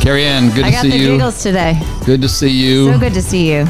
Carrie 0.00 0.24
Ann, 0.24 0.48
good 0.54 0.64
I 0.64 0.70
to 0.70 0.72
got 0.72 0.82
see 0.82 0.90
the 0.90 0.96
you. 0.98 1.06
giggles 1.12 1.42
today. 1.42 1.78
Good 2.06 2.22
to 2.22 2.28
see 2.28 2.48
you. 2.48 2.92
So 2.92 2.98
good 2.98 3.12
to 3.14 3.20
see 3.22 3.52
you. 3.52 3.66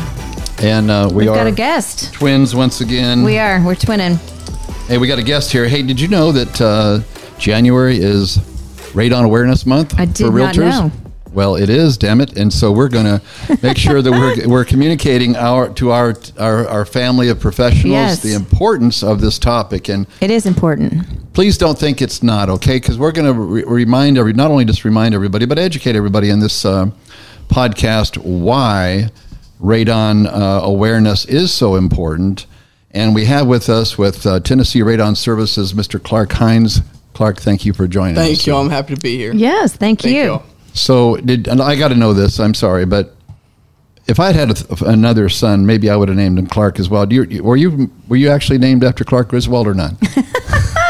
And 0.63 0.91
uh, 0.91 1.09
we 1.11 1.25
We've 1.25 1.29
are 1.31 1.35
got 1.37 1.47
a 1.49 1.53
guest. 1.53 2.13
twins 2.15 2.55
once 2.55 2.81
again. 2.81 3.25
We 3.25 3.39
are. 3.39 3.61
We're 3.65 3.75
twinning. 3.75 4.17
Hey, 4.87 4.99
we 4.99 5.09
got 5.09 5.19
a 5.19 5.23
guest 5.25 5.51
here. 5.51 5.67
Hey, 5.69 5.83
did 5.83 6.01
you 6.01 6.07
know 6.09 6.31
that 6.33 6.61
uh, 6.61 7.01
January 7.39 7.97
is 7.99 8.39
Radon 8.93 9.25
Awareness 9.25 9.67
Month 9.67 9.95
I 9.99 10.07
for 10.07 10.13
did 10.13 10.33
not 10.33 10.57
know. 10.57 10.93
Well, 11.33 11.57
it 11.57 11.69
is, 11.71 11.97
damn 11.97 12.21
it, 12.21 12.37
and 12.37 12.53
so 12.53 12.73
we're 12.73 12.89
going 12.89 13.05
to 13.07 13.23
make 13.63 13.77
sure 13.77 14.03
that 14.03 14.11
we're 14.11 14.47
we're 14.49 14.65
communicating 14.65 15.37
our 15.37 15.69
to 15.75 15.91
our 15.93 16.15
our, 16.39 16.67
our 16.69 16.85
family 16.85 17.29
of 17.29 17.39
professionals 17.41 17.93
Yes. 17.93 18.23
the 18.23 18.35
importance 18.35 19.03
of 19.03 19.21
this 19.21 19.39
topic. 19.39 19.89
And 19.89 20.07
It 20.21 20.31
is 20.31 20.45
important. 20.47 21.05
Please 21.33 21.59
don't 21.59 21.79
think 21.79 22.03
it's 22.03 22.23
not 22.23 22.49
okay, 22.49 22.77
because 22.77 22.99
we're 22.99 23.13
going 23.13 23.33
to 23.33 23.41
re- 23.41 23.65
remind 23.65 24.19
every 24.19 24.33
not 24.33 24.51
only 24.51 24.65
just 24.65 24.85
remind 24.85 25.15
everybody, 25.15 25.47
but 25.47 25.59
educate 25.59 25.97
everybody 25.97 26.31
in 26.31 26.41
this 26.41 26.65
uh, 26.65 26.91
podcast 27.49 28.17
why 28.19 29.11
radon 29.61 30.27
uh, 30.27 30.61
awareness 30.65 31.25
is 31.25 31.53
so 31.53 31.77
important. 31.77 32.47
And 32.93 33.15
we 33.15 33.27
have 33.27 33.47
with 33.47 33.69
us 33.69 33.97
with 33.97 34.27
uh, 34.27 34.41
Tennessee 34.41 34.81
Radon 34.81 35.17
Services, 35.17 35.75
Mr. 35.75 36.03
Clark 36.03 36.33
Hines. 36.33 36.81
Clark, 37.13 37.39
thank 37.39 37.65
you 37.65 37.73
for 37.73 37.87
joining 37.87 38.19
us. 38.19 38.27
Thank 38.27 38.47
you. 38.47 38.57
I'm 38.57 38.71
happy 38.71 38.95
to 38.97 39.01
be 39.01 39.17
here. 39.17 39.33
Yes, 39.33 39.77
thank, 39.77 40.01
Thank 40.01 40.17
you. 40.17 40.23
y'all. 40.23 40.43
So, 40.73 41.17
did 41.17 41.47
and 41.49 41.61
I 41.61 41.77
got 41.77 41.89
to 41.89 41.95
know 41.95 42.15
this? 42.15 42.41
I'm 42.41 42.55
sorry, 42.55 42.87
but 42.87 43.15
if 44.07 44.19
I 44.19 44.33
had 44.33 44.51
a 44.51 44.55
th- 44.55 44.81
another 44.83 45.29
son, 45.29 45.67
maybe 45.67 45.91
I 45.91 45.97
would 45.97 46.09
have 46.09 46.17
named 46.17 46.39
him 46.39 46.47
Clark 46.47 46.81
as 46.81 46.89
well. 46.89 47.07
Do 47.07 47.15
you, 47.17 47.43
were 47.43 47.57
you 47.57 47.91
were 48.09 48.17
you 48.17 48.29
actually 48.31 48.59
named 48.59 48.83
after 48.85 49.05
Clark 49.05 49.29
Griswold 49.29 49.67
or 49.67 49.75
not? 49.75 49.95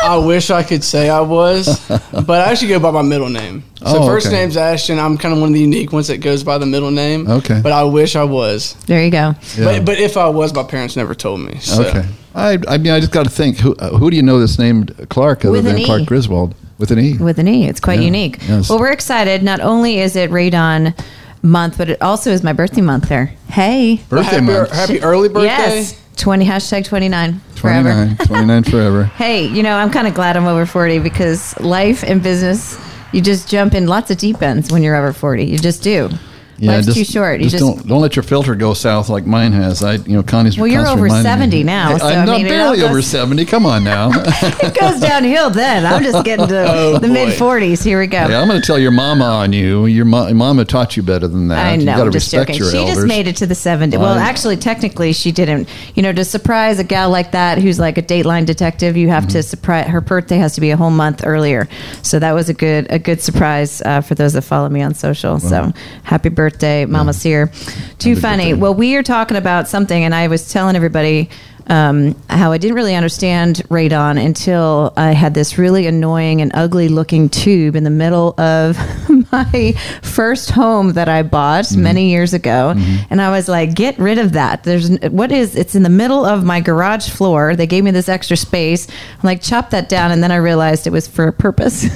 I 0.03 0.17
wish 0.17 0.51
I 0.51 0.63
could 0.63 0.83
say 0.83 1.09
I 1.11 1.21
was, 1.21 1.87
but 1.89 2.31
I 2.31 2.51
actually 2.51 2.69
go 2.69 2.81
by 2.81 2.91
my 2.91 3.03
middle 3.03 3.29
name. 3.29 3.63
So 3.77 3.85
Oh, 4.03 4.07
first 4.07 4.27
okay. 4.27 4.37
name's 4.37 4.57
Ashton. 4.57 4.99
I'm 4.99 5.17
kind 5.19 5.35
of 5.35 5.41
one 5.41 5.49
of 5.51 5.55
the 5.55 5.61
unique 5.61 5.93
ones 5.93 6.09
that 6.09 6.19
goes 6.19 6.43
by 6.45 6.59
the 6.59 6.67
middle 6.67 6.91
name. 6.91 7.29
Okay. 7.29 7.61
But 7.63 7.73
I 7.73 7.85
wish 7.85 8.17
I 8.17 8.25
was. 8.25 8.75
There 8.87 9.03
you 9.05 9.11
go. 9.11 9.35
Yeah. 9.57 9.65
But 9.65 9.85
but 9.85 9.99
if 9.99 10.17
I 10.17 10.29
was, 10.29 10.55
my 10.55 10.63
parents 10.63 10.97
never 10.97 11.15
told 11.15 11.41
me. 11.41 11.59
So. 11.61 11.85
Okay. 11.85 12.05
I, 12.35 12.59
I 12.69 12.79
mean, 12.79 12.93
I 12.93 13.01
just 13.01 13.13
got 13.13 13.25
to 13.25 13.31
think 13.31 13.59
who 13.59 13.75
uh, 13.77 13.91
who 13.97 14.11
do 14.11 14.17
you 14.17 14.23
know 14.23 14.39
that's 14.41 14.59
named 14.59 14.95
Clark 15.11 15.41
other 15.45 15.53
With 15.53 15.67
an 15.67 15.73
than 15.73 15.79
E. 15.83 15.85
Clark 15.85 16.07
Griswold 16.07 16.55
with 16.79 16.91
an 16.93 16.99
E? 16.99 17.17
With 17.19 17.39
an 17.39 17.49
E. 17.49 17.67
It's 17.69 17.81
quite 17.81 17.99
Yeah, 17.99 18.07
unique. 18.07 18.39
yes. 18.49 18.71
Well, 18.71 18.79
we're 18.79 18.93
excited. 18.93 19.43
Not 19.43 19.61
only 19.61 19.99
is 19.99 20.15
it 20.17 20.31
Radon 20.31 20.99
month, 21.43 21.77
but 21.79 21.89
it 21.91 22.01
also 22.03 22.31
is 22.31 22.43
my 22.43 22.53
birthday 22.53 22.81
month 22.83 23.09
there. 23.09 23.27
Hey. 23.49 24.01
Birthday 24.09 24.37
happy, 24.37 24.47
month. 24.47 24.71
happy 24.71 25.03
early 25.03 25.29
birthday. 25.29 25.47
Yes. 25.47 26.01
20 26.21 26.45
hashtag 26.45 26.85
29 26.85 27.41
forever. 27.57 27.91
29, 27.93 28.17
29 28.27 28.65
forever. 28.65 29.05
Hey, 29.05 29.47
you 29.47 29.63
know, 29.63 29.77
I'm 29.77 29.91
kind 29.91 30.07
of 30.07 30.15
glad 30.15 30.37
I'm 30.37 30.47
over 30.47 30.67
40 30.67 30.99
because 31.01 31.59
life 31.61 32.05
and 32.05 32.23
business, 32.23 32.79
you 33.13 33.21
just 33.21 33.49
jump 33.49 33.75
in 33.75 33.87
lots 33.87 34.11
of 34.11 34.19
deep 34.19 34.43
ends 34.43 34.71
when 34.71 34.83
you're 34.83 34.97
over 34.97 35.13
40. 35.13 35.45
You 35.45 35.59
just 35.59 35.83
do. 35.83 36.11
Life's 36.69 36.87
just, 36.87 36.99
too 36.99 37.05
short. 37.05 37.41
You 37.41 37.49
Just, 37.49 37.59
just, 37.63 37.77
don't 37.77 37.87
don't 37.89 38.01
let 38.01 38.17
your 38.17 38.23
filter 38.23 38.55
go 38.55 38.75
south 38.75 39.09
like 39.09 39.27
mine 39.27 39.53
has. 39.53 39.83
I 39.83 39.95
you 39.95 40.13
know 40.17 40.23
Connie's. 40.23 40.59
Well, 40.59 40.67
you're 40.67 40.87
over 40.87 41.03
reminding 41.03 41.25
me. 41.51 41.63
70 41.63 41.65
now, 41.65 41.97
so, 41.99 42.07
I'm 42.07 42.19
I 42.21 42.25
not 42.25 42.37
mean, 42.39 42.49
barely 42.49 42.83
over 42.83 42.95
goes- 42.95 43.07
seventy. 43.07 43.45
Come 43.45 43.67
on 43.67 43.83
now. 43.85 44.11
it 44.15 44.79
goes 44.79 45.01
downhill 45.01 45.51
then. 45.51 45.87
I'm 45.87 46.03
just 46.03 46.25
getting 46.25 46.47
to 46.49 46.61
Oh, 46.71 46.99
the 46.99 47.09
mid 47.09 47.31
40s. 47.39 47.83
Here 47.85 47.99
we 47.99 48.07
go. 48.07 48.27
Yeah, 48.29 48.41
I'm 48.41 48.49
going 48.49 48.61
to 48.61 48.67
tell 48.67 48.79
your 48.79 48.91
mama 48.91 49.25
on 49.25 49.53
you. 49.53 49.87
Your 49.87 50.05
mo- 50.05 50.33
mama 50.35 50.65
taught 50.65 50.97
you 50.97 51.03
better 51.03 51.27
than 51.29 51.49
that. 51.49 51.67
I 51.67 51.75
You 51.75 51.85
know. 51.85 51.97
got 51.97 52.05
to 52.05 52.11
respect 52.11 52.49
joking. 52.49 52.61
your 52.63 52.71
She 52.71 52.77
elders. 52.79 52.95
just 52.97 53.07
made 53.07 53.27
it 53.27 53.37
to 53.37 53.47
the 53.47 53.55
70. 53.55 53.97
Well, 53.97 54.15
actually, 54.19 54.57
technically, 54.57 55.13
she 55.13 55.33
didn't. 55.33 55.69
You 55.95 56.03
know, 56.03 56.13
to 56.13 56.25
surprise 56.25 56.79
a 56.79 56.85
gal 56.85 57.11
like 57.11 57.31
that 57.33 57.59
who's 57.59 57.79
like 57.79 57.97
a 57.99 58.03
Dateline 58.03 58.45
detective, 58.47 58.97
you 58.97 59.09
have 59.09 59.21
Mm-hmm. 59.25 59.29
to 59.33 59.43
surprise. 59.43 59.87
Her 59.87 60.01
birthday 60.01 60.37
has 60.39 60.55
to 60.55 60.61
be 60.61 60.71
a 60.71 60.77
whole 60.77 60.91
month 60.91 61.23
earlier. 61.25 61.69
So 62.03 62.19
that 62.19 62.33
was 62.33 62.49
a 62.49 62.55
good 62.55 62.87
a 62.91 62.99
good 62.99 63.21
surprise 63.21 63.81
uh, 63.83 64.01
for 64.01 64.15
those 64.15 64.33
that 64.35 64.43
follow 64.43 64.69
me 64.69 64.83
on 64.83 64.95
social. 64.95 65.39
So 65.39 65.73
happy 66.05 66.29
birthday, 66.31 66.50
Mama 66.89 67.13
Sear. 67.13 67.51
Too 67.99 68.17
funny. 68.17 68.55
Well, 68.55 68.75
we 68.75 68.97
are 68.97 69.03
talking 69.03 69.37
about 69.37 69.69
something, 69.69 70.05
and 70.05 70.15
I 70.15 70.29
was 70.29 70.51
telling 70.51 70.77
everybody. 70.77 71.31
Um, 71.71 72.17
how 72.29 72.51
I 72.53 72.59
didn't 72.59 72.75
really 72.75 72.95
understand 72.97 73.63
radon 73.69 74.23
until 74.23 74.93
I 74.97 75.13
had 75.13 75.35
this 75.35 75.57
really 75.57 75.87
annoying 75.87 76.43
and 76.43 76.51
ugly 76.53 76.89
looking 76.89 77.29
tube 77.29 77.77
in 77.77 77.85
the 77.85 77.91
middle 77.91 78.35
of 78.41 78.77
my 79.33 79.73
first 80.03 80.51
home 80.51 80.95
that 80.95 81.09
I 81.09 81.23
bought 81.23 81.61
Mm-hmm. 81.61 81.83
many 81.83 82.11
years 82.11 82.35
ago, 82.35 82.75
and 83.11 83.21
I 83.23 83.31
was 83.31 83.47
like, 83.49 83.75
"Get 83.75 83.99
rid 83.99 84.19
of 84.19 84.33
that." 84.33 84.65
There's 84.65 84.91
what 85.11 85.31
is 85.33 85.55
it's 85.57 85.75
in 85.75 85.83
the 85.85 85.89
middle 85.89 86.25
of 86.25 86.43
my 86.45 86.61
garage 86.61 87.09
floor. 87.09 87.55
They 87.55 87.67
gave 87.67 87.85
me 87.85 87.91
this 87.93 88.09
extra 88.09 88.37
space. 88.37 88.89
I'm 88.89 89.21
like, 89.23 89.41
chop 89.43 89.71
that 89.71 89.89
down, 89.89 90.11
and 90.11 90.23
then 90.23 90.33
I 90.33 90.37
realized 90.37 90.87
it 90.87 90.91
was 90.93 91.07
for 91.07 91.29
a 91.29 91.33
purpose. 91.33 91.83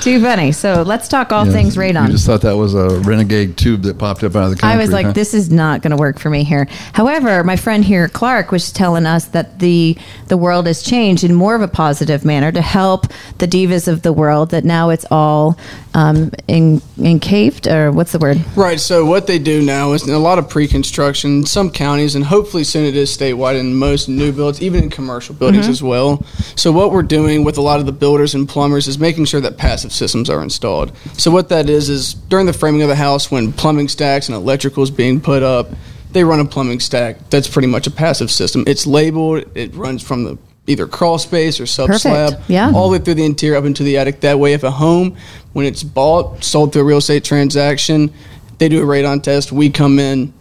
Too 0.00 0.20
funny. 0.20 0.52
So 0.52 0.82
let's 0.82 1.08
talk 1.08 1.32
all 1.32 1.44
Yes. 1.44 1.54
things 1.54 1.76
radon. 1.76 2.06
You 2.06 2.12
just 2.12 2.26
thought 2.26 2.42
that 2.42 2.56
was 2.56 2.74
a 2.74 3.00
renegade 3.00 3.56
tube 3.56 3.82
that 3.82 3.98
popped 3.98 4.22
up 4.24 4.34
out 4.36 4.52
of 4.52 4.58
the. 4.58 4.66
I 4.66 4.76
was 4.76 4.90
like, 4.92 5.06
huh? 5.06 5.12
this 5.12 5.34
is 5.34 5.50
not 5.50 5.82
going 5.82 5.90
to 5.90 5.96
work 5.96 6.18
for 6.18 6.30
me 6.30 6.44
here. 6.44 6.66
However, 6.92 7.41
my 7.42 7.56
friend 7.56 7.84
here, 7.84 8.08
Clark, 8.08 8.50
was 8.50 8.72
telling 8.72 9.06
us 9.06 9.26
that 9.26 9.58
the 9.58 9.96
the 10.28 10.36
world 10.36 10.66
has 10.66 10.82
changed 10.82 11.24
in 11.24 11.34
more 11.34 11.54
of 11.54 11.62
a 11.62 11.68
positive 11.68 12.24
manner 12.24 12.52
to 12.52 12.62
help 12.62 13.06
the 13.38 13.46
divas 13.46 13.88
of 13.88 14.02
the 14.02 14.12
world. 14.12 14.50
That 14.50 14.64
now 14.64 14.90
it's 14.90 15.06
all 15.10 15.58
um, 15.94 16.30
in 16.48 16.80
encaved, 16.98 17.66
or 17.66 17.92
what's 17.92 18.12
the 18.12 18.18
word? 18.18 18.38
Right. 18.56 18.80
So 18.80 19.04
what 19.04 19.26
they 19.26 19.38
do 19.38 19.62
now 19.62 19.92
is 19.92 20.02
a 20.08 20.18
lot 20.18 20.38
of 20.38 20.48
pre-construction 20.48 21.38
in 21.38 21.46
some 21.46 21.70
counties, 21.70 22.14
and 22.14 22.24
hopefully 22.24 22.64
soon 22.64 22.84
it 22.84 22.96
is 22.96 23.16
statewide 23.16 23.58
in 23.58 23.74
most 23.74 24.08
new 24.08 24.32
builds, 24.32 24.62
even 24.62 24.84
in 24.84 24.90
commercial 24.90 25.34
buildings 25.34 25.68
as 25.68 25.82
well. 25.82 26.24
So 26.56 26.72
what 26.72 26.92
we're 26.92 27.02
doing 27.02 27.44
with 27.44 27.58
a 27.58 27.62
lot 27.62 27.80
of 27.80 27.86
the 27.86 27.92
builders 27.92 28.34
and 28.34 28.48
plumbers 28.48 28.88
is 28.88 28.98
making 28.98 29.26
sure 29.26 29.40
that 29.40 29.56
passive 29.56 29.92
systems 29.92 30.30
are 30.30 30.42
installed. 30.42 30.96
So 31.18 31.30
what 31.30 31.48
that 31.50 31.68
is 31.68 31.88
is 31.88 32.14
during 32.14 32.46
the 32.46 32.52
framing 32.52 32.82
of 32.82 32.88
the 32.88 32.96
house, 32.96 33.30
when 33.30 33.52
plumbing 33.52 33.88
stacks 33.88 34.28
and 34.28 34.36
electrical 34.36 34.82
is 34.82 34.90
being 34.90 35.20
put 35.20 35.42
up, 35.42 35.68
they 36.12 36.24
run 36.24 36.40
a 36.40 36.44
plumbing 36.44 36.80
stack. 36.80 37.30
That's 37.30 37.48
pretty 37.48 37.68
much 37.68 37.86
a 37.86 37.90
passive 37.90 38.30
system. 38.30 38.64
It's 38.66 38.86
labeled. 38.86 39.44
It 39.54 39.74
runs 39.74 40.02
from 40.02 40.24
the 40.24 40.38
either 40.66 40.86
crawl 40.86 41.18
space 41.18 41.58
or 41.58 41.66
sub 41.66 41.92
slab, 41.94 42.40
Yeah. 42.46 42.70
all 42.72 42.88
the 42.88 42.98
way 42.98 43.04
through 43.04 43.14
the 43.14 43.24
interior 43.24 43.56
up 43.56 43.64
into 43.64 43.82
the 43.82 43.96
attic. 43.98 44.20
That 44.20 44.38
way, 44.38 44.52
if 44.52 44.62
a 44.62 44.70
home, 44.70 45.16
when 45.54 45.66
it's 45.66 45.82
bought, 45.82 46.44
sold 46.44 46.72
through 46.72 46.82
a 46.82 46.84
real 46.84 46.98
estate 46.98 47.24
transaction, 47.24 48.10
they 48.58 48.68
do 48.68 48.80
a 48.80 48.86
radon 48.86 49.22
test. 49.22 49.50
We 49.50 49.70
come 49.70 49.98
in, 49.98 50.32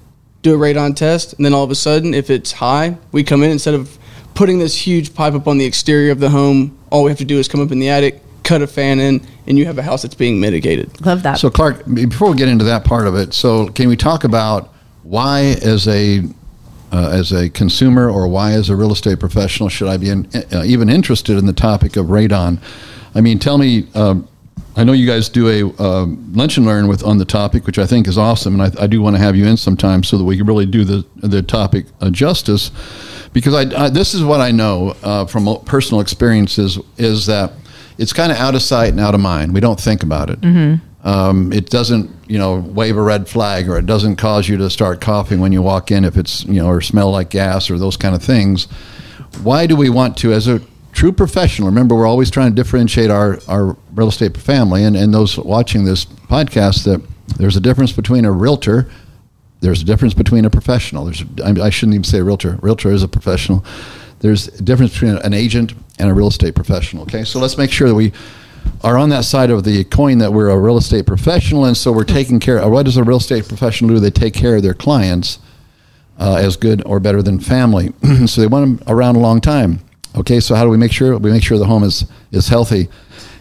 do 0.44 0.54
a 0.54 0.58
radon 0.58 0.96
test, 0.96 1.34
and 1.34 1.46
then 1.46 1.54
all 1.54 1.64
of 1.64 1.72
a 1.72 1.76
sudden, 1.76 2.14
if 2.14 2.30
it's 2.30 2.52
high, 2.52 2.98
we 3.12 3.24
come 3.24 3.42
in 3.42 3.50
instead 3.50 3.74
of 3.74 3.98
putting 4.36 4.60
this 4.60 4.76
huge 4.76 5.14
pipe 5.16 5.34
up 5.34 5.48
on 5.48 5.58
the 5.58 5.66
exterior 5.66 6.12
of 6.12 6.20
the 6.20 6.30
home. 6.30 6.78
All 6.92 7.04
we 7.04 7.10
have 7.10 7.18
to 7.18 7.26
do 7.26 7.40
is 7.40 7.48
come 7.48 7.62
up 7.62 7.72
in 7.72 7.80
the 7.80 7.90
attic, 7.90 8.22
cut 8.44 8.62
a 8.62 8.68
fan 8.68 9.00
in, 9.00 9.22
and 9.48 9.58
you 9.58 9.66
have 9.66 9.78
a 9.80 9.84
house 9.84 10.04
that's 10.04 10.16
being 10.16 10.40
mitigated. 10.40 11.04
Love 11.04 11.24
that. 11.24 11.40
So, 11.40 11.50
Clark, 11.50 11.84
before 11.94 12.30
we 12.30 12.38
get 12.38 12.48
into 12.48 12.66
that 12.66 12.84
part 12.86 13.08
of 13.08 13.16
it, 13.16 13.34
so 13.34 13.68
can 13.70 13.90
we 13.90 13.96
talk 13.98 14.24
about 14.24 14.72
why, 15.04 15.56
as 15.64 15.88
a 15.88 16.24
uh, 16.92 17.10
as 17.12 17.32
a 17.32 17.50
consumer 17.50 18.10
or 18.10 18.28
why, 18.28 18.52
as 18.52 18.70
a 18.70 18.76
real 18.76 18.92
estate 18.92 19.20
professional, 19.20 19.70
should 19.70 19.88
I 19.88 19.98
be 19.98 20.10
in, 20.10 20.30
uh, 20.52 20.64
even 20.66 20.90
interested 20.90 21.38
in 21.38 21.46
the 21.46 21.54
topic 21.54 21.96
of 21.96 22.08
radon? 22.08 22.60
I 23.16 23.22
mean, 23.22 23.40
tell 23.40 23.58
me. 23.58 23.88
Um, 23.96 24.28
I 24.74 24.86
know 24.86 24.94
you 24.94 25.06
guys 25.06 25.28
do 25.28 25.50
a 25.50 25.84
um, 25.84 26.32
lunch 26.34 26.56
and 26.56 26.66
learn 26.66 26.88
with 26.88 27.04
on 27.04 27.18
the 27.18 27.26
topic, 27.26 27.66
which 27.66 27.78
I 27.78 27.86
think 27.86 28.08
is 28.08 28.18
awesome, 28.18 28.60
and 28.60 28.78
I, 28.78 28.84
I 28.84 28.88
do 28.88 29.02
want 29.02 29.18
to 29.18 29.22
have 29.22 29.36
you 29.36 29.46
in 29.46 29.58
sometime 29.58 30.02
so 30.02 30.18
that 30.18 30.24
we 30.24 30.38
can 30.38 30.46
really 30.46 30.66
do 30.66 30.86
the 30.86 31.06
the 31.16 31.42
topic 31.42 31.88
uh, 32.00 32.10
justice. 32.10 32.72
Because 33.34 33.54
I, 33.54 33.86
I 33.86 33.90
this 33.90 34.14
is 34.14 34.24
what 34.24 34.40
I 34.40 34.52
know 34.52 34.96
uh, 35.04 35.26
from 35.26 35.48
personal 35.66 36.00
experiences 36.00 36.80
is 36.98 37.26
that 37.26 37.52
it's 37.98 38.14
kind 38.14 38.32
of 38.32 38.38
out 38.38 38.56
of 38.56 38.62
sight 38.62 38.90
and 38.92 39.00
out 39.00 39.14
of 39.14 39.20
mind. 39.20 39.54
We 39.54 39.60
don't 39.60 39.80
think 39.80 40.04
about 40.04 40.30
it. 40.30 40.40
Um, 41.04 41.52
it 41.52 41.70
doesn't, 41.70 42.12
you 42.28 42.38
know, 42.38 42.58
wave 42.58 42.96
a 42.96 43.02
red 43.02 43.28
flag, 43.28 43.68
or 43.68 43.78
it 43.78 43.86
doesn't 43.86 44.18
cause 44.18 44.48
you 44.48 44.58
to 44.58 44.70
start 44.70 45.02
coughing 45.02 45.40
when 45.40 45.52
you 45.52 45.62
walk 45.62 45.90
in 45.90 46.06
if 46.06 46.16
it's, 46.16 46.46
you 46.46 46.62
know, 46.62 46.68
or 46.68 46.82
smell 46.82 47.12
like 47.12 47.32
gas 47.32 47.72
or 47.72 47.80
those 47.80 47.98
kind 47.98 48.14
of 48.14 48.22
things. 48.22 48.66
Why 49.42 49.66
do 49.66 49.76
we 49.76 49.90
want 49.90 50.18
to, 50.18 50.32
as 50.32 50.48
a 50.48 50.62
true 50.92 51.12
professional, 51.12 51.68
remember 51.68 51.96
we're 51.96 52.08
always 52.08 52.30
trying 52.30 52.52
to 52.52 52.56
differentiate 52.56 53.10
our, 53.10 53.40
our 53.48 53.76
real 53.96 54.10
estate 54.10 54.38
family 54.38 54.84
and, 54.84 54.96
and 54.96 55.14
those 55.14 55.38
watching 55.38 55.86
this 55.86 56.06
podcast 56.06 56.84
that 56.84 57.02
there's 57.38 57.56
a 57.56 57.62
difference 57.62 57.92
between 57.92 58.26
a 58.26 58.32
realtor, 58.32 58.90
there's 59.62 59.82
a 59.82 59.86
difference 59.86 60.14
between 60.14 60.46
a 60.46 60.50
professional. 60.50 61.06
There's, 61.06 61.24
I 61.44 61.68
I 61.68 61.70
shouldn't 61.70 61.96
even 61.96 62.04
say 62.04 62.20
a 62.20 62.24
realtor. 62.24 62.58
Realtor 62.62 62.92
is 62.92 63.04
a 63.04 63.08
professional. 63.08 63.64
there's 64.20 64.48
a 64.48 64.62
difference 64.62 64.94
between 64.94 65.18
an 65.18 65.34
agent 65.34 65.74
and 66.00 66.10
a 66.10 66.14
real 66.14 66.28
estate 66.28 66.56
professional. 66.56 67.04
Okay, 67.04 67.24
so 67.24 67.40
let's 67.40 67.58
make 67.58 67.72
sure 67.72 67.88
that 67.88 67.96
we 67.96 68.12
are 68.84 68.98
on 68.98 69.10
that 69.10 69.26
side 69.26 69.50
of 69.50 69.64
the 69.64 69.84
coin 69.86 70.18
that 70.20 70.34
we're 70.34 70.50
a 70.50 70.58
real 70.58 70.78
estate 70.78 71.06
professional, 71.06 71.66
and 71.66 71.78
so 71.78 71.92
we're 71.92 72.04
taking 72.04 72.40
care. 72.40 72.58
Of, 72.58 72.72
What 72.72 72.84
does 72.84 72.98
a 72.98 73.04
real 73.04 73.18
estate 73.18 73.48
professional 73.48 73.92
do? 73.92 74.00
They 74.00 74.10
take 74.10 74.34
care 74.34 74.56
of 74.56 74.64
their 74.64 74.74
clients 74.74 75.40
uh, 76.20 76.36
as 76.36 76.58
good 76.58 76.82
or 76.86 77.00
better 77.00 77.22
than 77.22 77.40
family. 77.40 77.94
so 78.26 78.42
they 78.42 78.48
want 78.48 78.80
them 78.80 78.88
around 78.88 79.16
a 79.16 79.20
long 79.20 79.42
time. 79.42 79.80
Okay, 80.16 80.40
so 80.40 80.56
how 80.56 80.64
do 80.64 80.70
we 80.70 80.78
make 80.78 80.92
sure 80.92 81.18
we 81.18 81.32
make 81.32 81.44
sure 81.44 81.58
the 81.58 81.66
home 81.66 81.84
is 81.84 82.06
is 82.32 82.48
healthy? 82.48 82.90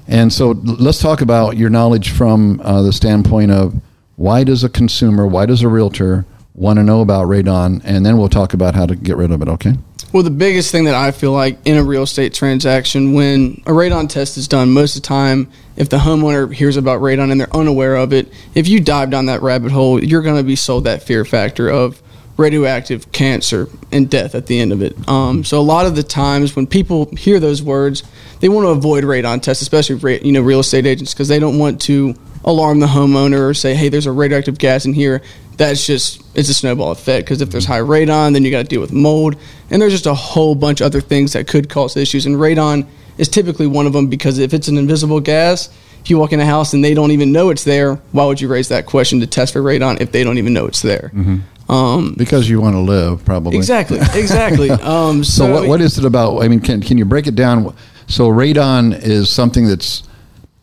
And 0.06 0.32
so 0.32 0.50
let's 0.50 0.98
talk 0.98 1.20
about 1.20 1.56
your 1.56 1.70
knowledge 1.70 2.10
from 2.10 2.60
uh, 2.64 2.82
the 2.82 2.92
standpoint 2.92 3.50
of 3.50 3.74
why 4.16 4.44
does 4.44 4.64
a 4.64 4.68
consumer, 4.68 5.26
why 5.26 5.46
does 5.46 5.62
a 5.62 5.68
realtor 5.68 6.26
want 6.54 6.78
to 6.78 6.82
know 6.82 7.00
about 7.00 7.26
radon, 7.26 7.80
and 7.84 8.04
then 8.04 8.18
we'll 8.18 8.28
talk 8.28 8.52
about 8.52 8.74
how 8.74 8.86
to 8.86 8.96
get 8.96 9.16
rid 9.16 9.30
of 9.30 9.40
it. 9.40 9.48
Okay. 9.48 9.74
Well, 10.12 10.24
the 10.24 10.30
biggest 10.30 10.72
thing 10.72 10.84
that 10.84 10.94
I 10.96 11.12
feel 11.12 11.30
like 11.30 11.58
in 11.64 11.76
a 11.76 11.84
real 11.84 12.02
estate 12.02 12.34
transaction, 12.34 13.12
when 13.12 13.62
a 13.64 13.70
radon 13.70 14.08
test 14.08 14.36
is 14.36 14.48
done, 14.48 14.72
most 14.72 14.96
of 14.96 15.02
the 15.02 15.06
time, 15.06 15.48
if 15.76 15.88
the 15.88 15.98
homeowner 15.98 16.52
hears 16.52 16.76
about 16.76 17.00
radon 17.00 17.30
and 17.30 17.40
they're 17.40 17.56
unaware 17.56 17.94
of 17.94 18.12
it, 18.12 18.32
if 18.56 18.66
you 18.66 18.80
dive 18.80 19.10
down 19.10 19.26
that 19.26 19.40
rabbit 19.40 19.70
hole, 19.70 20.02
you're 20.02 20.22
going 20.22 20.36
to 20.36 20.42
be 20.42 20.56
sold 20.56 20.84
that 20.84 21.04
fear 21.04 21.24
factor 21.24 21.68
of 21.68 22.02
radioactive 22.36 23.12
cancer 23.12 23.68
and 23.92 24.10
death 24.10 24.34
at 24.34 24.46
the 24.46 24.58
end 24.58 24.72
of 24.72 24.82
it. 24.82 24.96
Um, 25.08 25.44
so 25.44 25.60
a 25.60 25.62
lot 25.62 25.86
of 25.86 25.94
the 25.94 26.02
times 26.02 26.56
when 26.56 26.66
people 26.66 27.14
hear 27.14 27.38
those 27.38 27.62
words, 27.62 28.02
they 28.40 28.48
want 28.48 28.64
to 28.64 28.70
avoid 28.70 29.04
radon 29.04 29.40
tests, 29.40 29.62
especially 29.62 30.26
you 30.26 30.32
know 30.32 30.40
real 30.40 30.60
estate 30.60 30.86
agents, 30.86 31.14
because 31.14 31.28
they 31.28 31.38
don't 31.38 31.58
want 31.58 31.80
to 31.82 32.16
alarm 32.44 32.80
the 32.80 32.86
homeowner 32.86 33.48
or 33.48 33.54
say, 33.54 33.74
"Hey, 33.74 33.90
there's 33.90 34.06
a 34.06 34.12
radioactive 34.12 34.58
gas 34.58 34.86
in 34.86 34.94
here." 34.94 35.22
That's 35.60 35.84
just 35.84 36.22
it's 36.34 36.48
a 36.48 36.54
snowball 36.54 36.90
effect 36.90 37.26
because 37.26 37.42
if 37.42 37.50
there's 37.50 37.66
high 37.66 37.80
radon, 37.80 38.32
then 38.32 38.46
you 38.46 38.50
got 38.50 38.62
to 38.62 38.64
deal 38.64 38.80
with 38.80 38.94
mold, 38.94 39.36
and 39.68 39.82
there's 39.82 39.92
just 39.92 40.06
a 40.06 40.14
whole 40.14 40.54
bunch 40.54 40.80
of 40.80 40.86
other 40.86 41.02
things 41.02 41.34
that 41.34 41.46
could 41.46 41.68
cause 41.68 41.98
issues. 41.98 42.24
And 42.24 42.36
radon 42.36 42.86
is 43.18 43.28
typically 43.28 43.66
one 43.66 43.86
of 43.86 43.92
them 43.92 44.06
because 44.06 44.38
if 44.38 44.54
it's 44.54 44.68
an 44.68 44.78
invisible 44.78 45.20
gas, 45.20 45.68
if 46.00 46.08
you 46.08 46.16
walk 46.16 46.32
in 46.32 46.40
a 46.40 46.46
house 46.46 46.72
and 46.72 46.82
they 46.82 46.94
don't 46.94 47.10
even 47.10 47.30
know 47.30 47.50
it's 47.50 47.64
there, 47.64 47.96
why 48.12 48.24
would 48.24 48.40
you 48.40 48.48
raise 48.48 48.68
that 48.68 48.86
question 48.86 49.20
to 49.20 49.26
test 49.26 49.52
for 49.52 49.60
radon 49.60 50.00
if 50.00 50.12
they 50.12 50.24
don't 50.24 50.38
even 50.38 50.54
know 50.54 50.64
it's 50.64 50.80
there? 50.80 51.10
Mm-hmm. 51.12 51.70
Um, 51.70 52.14
because 52.16 52.48
you 52.48 52.58
want 52.58 52.74
to 52.76 52.80
live, 52.80 53.22
probably. 53.26 53.58
Exactly, 53.58 53.98
exactly. 54.14 54.70
um, 54.70 55.22
so, 55.22 55.44
so 55.44 55.52
what, 55.52 55.68
what 55.68 55.80
is 55.82 55.98
it 55.98 56.06
about? 56.06 56.42
I 56.42 56.48
mean, 56.48 56.60
can 56.60 56.80
can 56.80 56.96
you 56.96 57.04
break 57.04 57.26
it 57.26 57.34
down? 57.34 57.76
So 58.06 58.30
radon 58.30 58.98
is 58.98 59.28
something 59.28 59.66
that's 59.66 60.04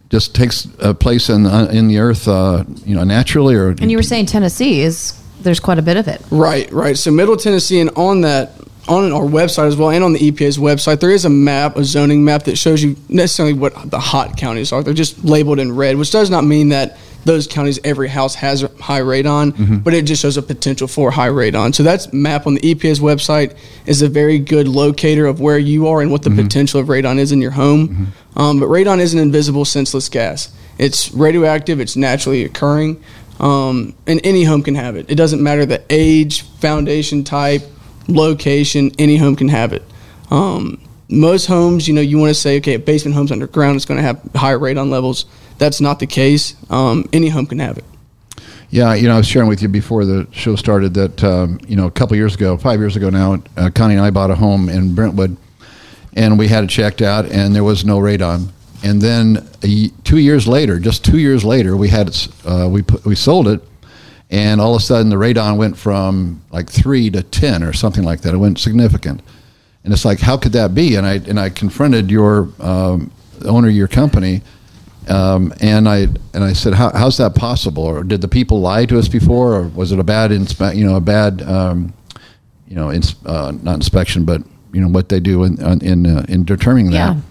just 0.09 0.33
takes 0.33 0.67
a 0.79 0.93
place 0.93 1.29
in 1.29 1.45
uh, 1.45 1.69
in 1.71 1.87
the 1.87 1.99
earth, 1.99 2.27
uh, 2.27 2.63
you 2.85 2.95
know, 2.95 3.03
naturally. 3.03 3.55
Or 3.55 3.69
and 3.69 3.91
you 3.91 3.97
were 3.97 4.03
saying 4.03 4.27
Tennessee 4.27 4.81
is 4.81 5.21
there's 5.41 5.59
quite 5.59 5.79
a 5.79 5.81
bit 5.81 5.97
of 5.97 6.07
it. 6.07 6.21
Right, 6.31 6.71
right. 6.71 6.97
So 6.97 7.11
Middle 7.11 7.37
Tennessee, 7.37 7.79
and 7.79 7.89
on 7.91 8.21
that 8.21 8.53
on 8.87 9.11
our 9.11 9.23
website 9.23 9.67
as 9.67 9.75
well, 9.75 9.89
and 9.89 10.03
on 10.03 10.13
the 10.13 10.19
EPA's 10.19 10.57
website, 10.57 10.99
there 10.99 11.11
is 11.11 11.25
a 11.25 11.29
map, 11.29 11.75
a 11.75 11.83
zoning 11.83 12.23
map 12.23 12.43
that 12.43 12.57
shows 12.57 12.81
you 12.81 12.95
necessarily 13.09 13.53
what 13.53 13.91
the 13.91 13.99
hot 13.99 14.37
counties 14.37 14.71
are. 14.71 14.81
They're 14.81 14.93
just 14.93 15.23
labeled 15.23 15.59
in 15.59 15.75
red, 15.75 15.97
which 15.97 16.11
does 16.11 16.29
not 16.29 16.45
mean 16.45 16.69
that 16.69 16.97
those 17.27 17.45
counties, 17.45 17.79
every 17.83 18.07
house 18.07 18.33
has 18.35 18.61
high 18.79 19.01
radon, 19.01 19.51
mm-hmm. 19.51 19.77
but 19.77 19.93
it 19.93 20.05
just 20.05 20.21
shows 20.21 20.37
a 20.37 20.41
potential 20.41 20.87
for 20.87 21.11
high 21.11 21.29
radon. 21.29 21.75
So 21.75 21.83
that's 21.83 22.11
map 22.11 22.47
on 22.47 22.55
the 22.55 22.61
EPA's 22.61 22.99
website 22.99 23.55
is 23.85 24.01
a 24.01 24.09
very 24.09 24.39
good 24.39 24.67
locator 24.67 25.27
of 25.27 25.39
where 25.39 25.59
you 25.59 25.87
are 25.87 26.01
and 26.01 26.09
what 26.09 26.23
the 26.23 26.31
mm-hmm. 26.31 26.43
potential 26.43 26.79
of 26.79 26.87
radon 26.87 27.19
is 27.19 27.31
in 27.31 27.41
your 27.41 27.51
home. 27.51 27.89
Mm-hmm. 27.89 28.39
Um, 28.39 28.59
but 28.59 28.69
radon 28.69 28.99
is 28.99 29.13
an 29.13 29.19
invisible, 29.19 29.65
senseless 29.65 30.09
gas. 30.09 30.51
It's 30.79 31.11
radioactive. 31.11 31.79
It's 31.79 31.95
naturally 31.95 32.43
occurring, 32.43 33.03
um, 33.39 33.95
and 34.07 34.21
any 34.23 34.43
home 34.43 34.63
can 34.63 34.75
have 34.75 34.95
it. 34.95 35.09
It 35.09 35.15
doesn't 35.15 35.41
matter 35.41 35.65
the 35.65 35.83
age, 35.89 36.41
foundation 36.41 37.23
type, 37.23 37.63
location. 38.07 38.91
Any 38.97 39.17
home 39.17 39.35
can 39.35 39.49
have 39.49 39.73
it. 39.73 39.83
Um, 40.31 40.81
most 41.09 41.45
homes, 41.45 41.87
you 41.87 41.93
know, 41.93 42.01
you 42.01 42.17
want 42.17 42.29
to 42.29 42.39
say, 42.39 42.57
okay, 42.57 42.73
a 42.73 42.79
basement 42.79 43.15
home's 43.15 43.31
underground, 43.31 43.75
it's 43.75 43.85
going 43.85 43.97
to 43.97 44.03
have 44.03 44.21
higher 44.35 44.59
radon 44.59 44.89
levels 44.89 45.25
that's 45.57 45.81
not 45.81 45.99
the 45.99 46.07
case. 46.07 46.55
Um, 46.69 47.07
any 47.13 47.29
home 47.29 47.45
can 47.45 47.59
have 47.59 47.77
it. 47.77 47.85
Yeah, 48.69 48.93
you 48.95 49.07
know, 49.07 49.15
I 49.15 49.17
was 49.17 49.27
sharing 49.27 49.47
with 49.47 49.61
you 49.61 49.69
before 49.69 50.03
the 50.03 50.27
show 50.31 50.55
started 50.57 50.93
that 50.95 51.23
um, 51.23 51.59
you 51.67 51.77
know 51.77 51.87
a 51.87 51.91
couple 51.91 52.17
years 52.17 52.35
ago, 52.35 52.57
five 52.57 52.79
years 52.79 52.97
ago 52.97 53.09
now, 53.09 53.41
uh, 53.55 53.69
Connie 53.73 53.95
and 53.95 54.03
I 54.03 54.09
bought 54.09 54.29
a 54.29 54.35
home 54.35 54.67
in 54.67 54.93
Brentwood, 54.93 55.37
and 56.13 56.37
we 56.37 56.49
had 56.49 56.65
it 56.65 56.69
checked 56.69 57.01
out, 57.01 57.25
and 57.31 57.55
there 57.55 57.63
was 57.63 57.85
no 57.85 57.97
radon. 57.97 58.49
And 58.83 59.01
then 59.01 59.47
a, 59.63 59.87
two 60.03 60.17
years 60.17 60.47
later, 60.47 60.79
just 60.79 61.03
two 61.05 61.17
years 61.17 61.45
later, 61.45 61.77
we 61.77 61.87
had 61.87 62.09
it, 62.09 62.27
uh, 62.45 62.67
we 62.69 62.83
we 63.05 63.15
sold 63.15 63.47
it, 63.47 63.61
and 64.29 64.59
all 64.59 64.75
of 64.75 64.81
a 64.81 64.83
sudden 64.83 65.09
the 65.09 65.15
radon 65.15 65.55
went 65.55 65.77
from 65.77 66.41
like 66.51 66.69
three 66.69 67.09
to 67.11 67.23
ten 67.23 67.63
or 67.63 67.71
something 67.71 68.03
like 68.03 68.21
that. 68.21 68.33
It 68.33 68.37
went 68.37 68.59
significant, 68.59 69.21
and 69.85 69.93
it's 69.93 70.03
like, 70.03 70.19
how 70.19 70.35
could 70.35 70.51
that 70.51 70.75
be? 70.75 70.95
And 70.95 71.07
I 71.07 71.13
and 71.13 71.39
I 71.39 71.49
confronted 71.51 72.11
your 72.11 72.49
um, 72.59 73.11
owner 73.45 73.69
your 73.69 73.87
company 73.87 74.41
um, 75.09 75.53
and 75.61 75.87
I 75.87 76.07
and 76.33 76.43
I 76.43 76.53
said, 76.53 76.73
How, 76.73 76.91
"How's 76.91 77.17
that 77.17 77.35
possible? 77.35 77.83
Or 77.83 78.03
did 78.03 78.21
the 78.21 78.27
people 78.27 78.59
lie 78.61 78.85
to 78.85 78.99
us 78.99 79.07
before, 79.07 79.55
or 79.55 79.63
was 79.69 79.91
it 79.91 79.99
a 79.99 80.03
bad 80.03 80.31
inspe- 80.31 80.75
you 80.75 80.85
know 80.85 80.95
a 80.95 81.01
bad 81.01 81.41
um, 81.43 81.93
you 82.67 82.75
know 82.75 82.91
ins- 82.91 83.15
uh, 83.25 83.51
not 83.61 83.75
inspection, 83.75 84.25
but 84.25 84.41
you 84.73 84.81
know 84.81 84.89
what 84.89 85.09
they 85.09 85.19
do 85.19 85.43
in 85.43 85.57
in 85.81 86.05
uh, 86.05 86.25
in 86.27 86.43
determining 86.43 86.91
that." 86.91 87.15
Yeah. 87.15 87.21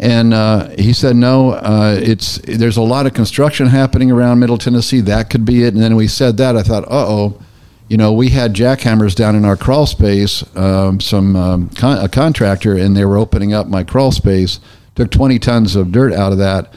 And 0.00 0.32
uh, 0.32 0.68
he 0.78 0.92
said, 0.92 1.16
"No, 1.16 1.52
uh, 1.52 1.98
it's 2.00 2.38
there's 2.38 2.76
a 2.76 2.82
lot 2.82 3.06
of 3.06 3.14
construction 3.14 3.66
happening 3.66 4.10
around 4.10 4.38
Middle 4.38 4.58
Tennessee. 4.58 5.00
That 5.00 5.28
could 5.30 5.44
be 5.44 5.64
it." 5.64 5.74
And 5.74 5.82
then 5.82 5.96
we 5.96 6.06
said 6.08 6.36
that. 6.36 6.56
I 6.56 6.62
thought, 6.62 6.84
"Uh 6.84 7.06
oh." 7.08 7.42
You 7.88 7.96
know, 7.96 8.12
we 8.12 8.28
had 8.28 8.52
jackhammers 8.52 9.14
down 9.14 9.34
in 9.34 9.46
our 9.46 9.56
crawl 9.56 9.86
space. 9.86 10.44
Um, 10.54 11.00
some 11.00 11.34
um, 11.36 11.70
con- 11.70 12.04
a 12.04 12.08
contractor, 12.08 12.76
and 12.76 12.94
they 12.94 13.04
were 13.06 13.16
opening 13.16 13.54
up 13.54 13.66
my 13.66 13.82
crawl 13.82 14.12
space 14.12 14.60
took 14.98 15.12
20 15.12 15.38
tons 15.38 15.76
of 15.76 15.92
dirt 15.92 16.12
out 16.12 16.32
of 16.32 16.38
that. 16.38 16.74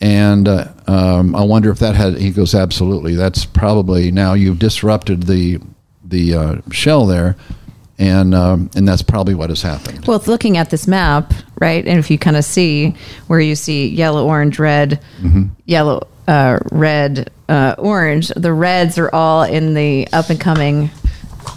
And 0.00 0.48
uh, 0.48 0.66
um, 0.88 1.36
I 1.36 1.42
wonder 1.42 1.70
if 1.70 1.78
that 1.78 1.94
had. 1.94 2.16
He 2.18 2.30
goes, 2.30 2.54
absolutely. 2.54 3.14
That's 3.14 3.44
probably 3.44 4.10
now 4.10 4.32
you've 4.32 4.58
disrupted 4.58 5.24
the 5.24 5.60
the 6.02 6.34
uh, 6.34 6.56
shell 6.72 7.04
there, 7.04 7.36
and 7.98 8.34
um, 8.34 8.70
and 8.74 8.88
that's 8.88 9.02
probably 9.02 9.34
what 9.34 9.50
has 9.50 9.60
happened. 9.60 10.06
Well, 10.06 10.22
looking 10.26 10.56
at 10.56 10.70
this 10.70 10.88
map, 10.88 11.34
right, 11.60 11.86
and 11.86 11.98
if 11.98 12.10
you 12.10 12.18
kind 12.18 12.38
of 12.38 12.46
see 12.46 12.94
where 13.26 13.40
you 13.40 13.54
see 13.54 13.88
yellow, 13.88 14.26
orange, 14.26 14.58
red, 14.58 15.02
mm-hmm. 15.20 15.48
yellow, 15.66 16.08
uh, 16.26 16.60
red, 16.72 17.30
uh, 17.50 17.74
orange, 17.76 18.28
the 18.28 18.54
reds 18.54 18.96
are 18.96 19.14
all 19.14 19.42
in 19.42 19.74
the 19.74 20.08
up 20.14 20.30
and 20.30 20.40
coming 20.40 20.90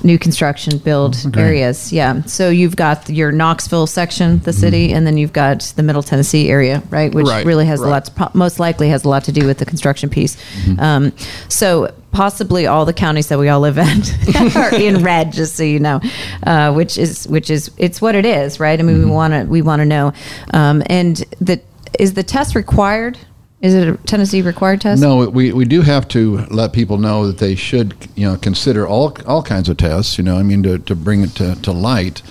new 0.04 0.18
construction 0.18 0.78
build 0.78 1.18
okay. 1.28 1.42
areas. 1.42 1.92
Yeah. 1.92 2.22
So 2.24 2.50
you've 2.50 2.76
got 2.76 3.10
your 3.10 3.32
Knoxville 3.32 3.88
section, 3.88 4.40
the 4.40 4.54
city, 4.54 4.88
mm-hmm. 4.88 4.98
and 4.98 5.08
then 5.08 5.18
you've 5.18 5.34
got 5.34 5.62
the 5.76 5.84
Middle 5.84 6.04
Tennessee 6.04 6.50
area, 6.50 6.82
right? 6.90 7.14
Which 7.14 7.28
right, 7.28 7.46
really 7.46 7.66
has 7.66 7.80
right. 7.80 7.88
a 7.88 7.90
lot, 7.90 8.06
to, 8.06 8.32
most 8.34 8.60
likely 8.60 8.90
has 8.90 9.04
a 9.04 9.10
lot 9.10 9.24
to 9.26 9.32
do 9.32 9.46
with 9.46 9.58
the 9.58 9.66
construction 9.66 10.10
piece. 10.10 10.36
Mm-hmm. 10.36 10.80
Um, 10.80 11.14
so 11.50 11.94
possibly 12.12 12.68
all 12.68 12.86
the 12.86 12.94
counties 12.94 13.28
that 13.28 13.40
we 13.40 13.50
all 13.50 13.60
live 13.60 13.78
in 13.78 14.02
are 14.56 14.74
in 14.74 15.04
red, 15.04 15.34
just 15.34 15.56
so 15.56 15.64
you 15.64 15.80
know, 15.80 16.00
uh, 16.44 16.72
which 16.74 16.98
is 16.98 17.28
which 17.28 17.50
is 17.50 17.72
it's 17.78 18.02
what 18.02 18.16
it 18.16 18.26
is, 18.26 18.60
right? 18.60 18.80
I 18.80 18.84
mean, 18.84 18.98
mm-hmm. 18.98 19.10
we 19.10 19.12
want 19.12 19.34
to 19.34 19.44
we 19.46 19.62
want 19.62 19.82
to 19.82 19.86
know, 19.86 20.14
um, 20.54 20.84
and 20.88 21.18
the 21.42 21.62
is 22.00 22.14
the 22.14 22.24
test 22.24 22.56
required 22.56 23.18
is 23.64 23.74
it 23.74 23.88
a 23.88 23.98
Tennessee 24.06 24.42
required 24.42 24.82
test? 24.82 25.02
No, 25.02 25.30
we, 25.30 25.54
we 25.54 25.64
do 25.64 25.82
have 25.82 26.06
to 26.10 26.40
let 26.48 26.74
people 26.74 26.98
know 26.98 27.26
that 27.26 27.38
they 27.38 27.56
should 27.56 27.96
you 28.14 28.28
know 28.30 28.38
consider 28.38 28.86
all 28.86 29.16
all 29.26 29.42
kinds 29.42 29.70
of 29.70 29.78
tests. 29.78 30.18
You 30.18 30.26
know, 30.26 30.38
I 30.38 30.44
mean 30.44 30.62
to, 30.64 30.78
to 30.80 30.96
bring 30.96 31.24
it 31.24 31.30
to, 31.36 31.56
to 31.56 31.72
light. 31.72 32.22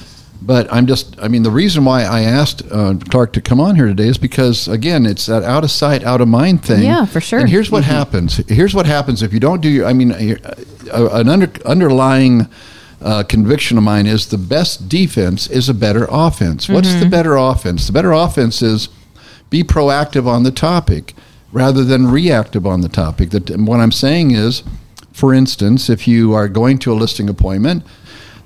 But 0.42 0.70
I'm 0.70 0.86
just 0.86 1.18
I 1.22 1.28
mean 1.28 1.42
the 1.42 1.50
reason 1.50 1.86
why 1.86 2.02
I 2.02 2.22
asked 2.22 2.62
uh, 2.70 2.96
Clark 3.08 3.32
to 3.32 3.40
come 3.40 3.60
on 3.60 3.76
here 3.76 3.86
today 3.86 4.08
is 4.08 4.18
because 4.18 4.68
again 4.68 5.06
it's 5.06 5.26
that 5.26 5.42
out 5.42 5.64
of 5.64 5.70
sight 5.70 6.04
out 6.04 6.20
of 6.20 6.28
mind 6.28 6.64
thing. 6.64 6.82
Yeah, 6.82 7.06
for 7.06 7.20
sure. 7.20 7.40
And 7.40 7.48
here's 7.48 7.70
what 7.70 7.84
mm-hmm. 7.84 7.92
happens. 7.92 8.36
Here's 8.48 8.74
what 8.74 8.84
happens 8.84 9.22
if 9.22 9.32
you 9.32 9.40
don't 9.40 9.62
do 9.62 9.70
your. 9.70 9.86
I 9.86 9.94
mean, 9.94 10.12
uh, 10.12 11.08
an 11.12 11.28
under, 11.28 11.50
underlying. 11.64 12.48
Uh, 13.04 13.24
conviction 13.24 13.76
of 13.76 13.82
mine 13.82 14.06
is 14.06 14.28
the 14.28 14.38
best 14.38 14.88
defense 14.88 15.48
is 15.48 15.68
a 15.68 15.74
better 15.74 16.06
offense. 16.08 16.68
What's 16.68 16.86
mm-hmm. 16.86 17.00
the 17.00 17.08
better 17.08 17.34
offense? 17.34 17.88
The 17.88 17.92
better 17.92 18.12
offense 18.12 18.62
is 18.62 18.90
be 19.52 19.62
proactive 19.62 20.26
on 20.26 20.42
the 20.42 20.50
topic 20.50 21.14
rather 21.52 21.84
than 21.84 22.10
reactive 22.10 22.66
on 22.66 22.80
the 22.80 22.88
topic. 22.88 23.30
That 23.30 23.50
what 23.50 23.80
I'm 23.80 23.92
saying 23.92 24.30
is, 24.30 24.62
for 25.12 25.34
instance, 25.34 25.90
if 25.90 26.08
you 26.08 26.32
are 26.32 26.48
going 26.48 26.78
to 26.78 26.92
a 26.92 26.94
listing 26.94 27.28
appointment, 27.28 27.84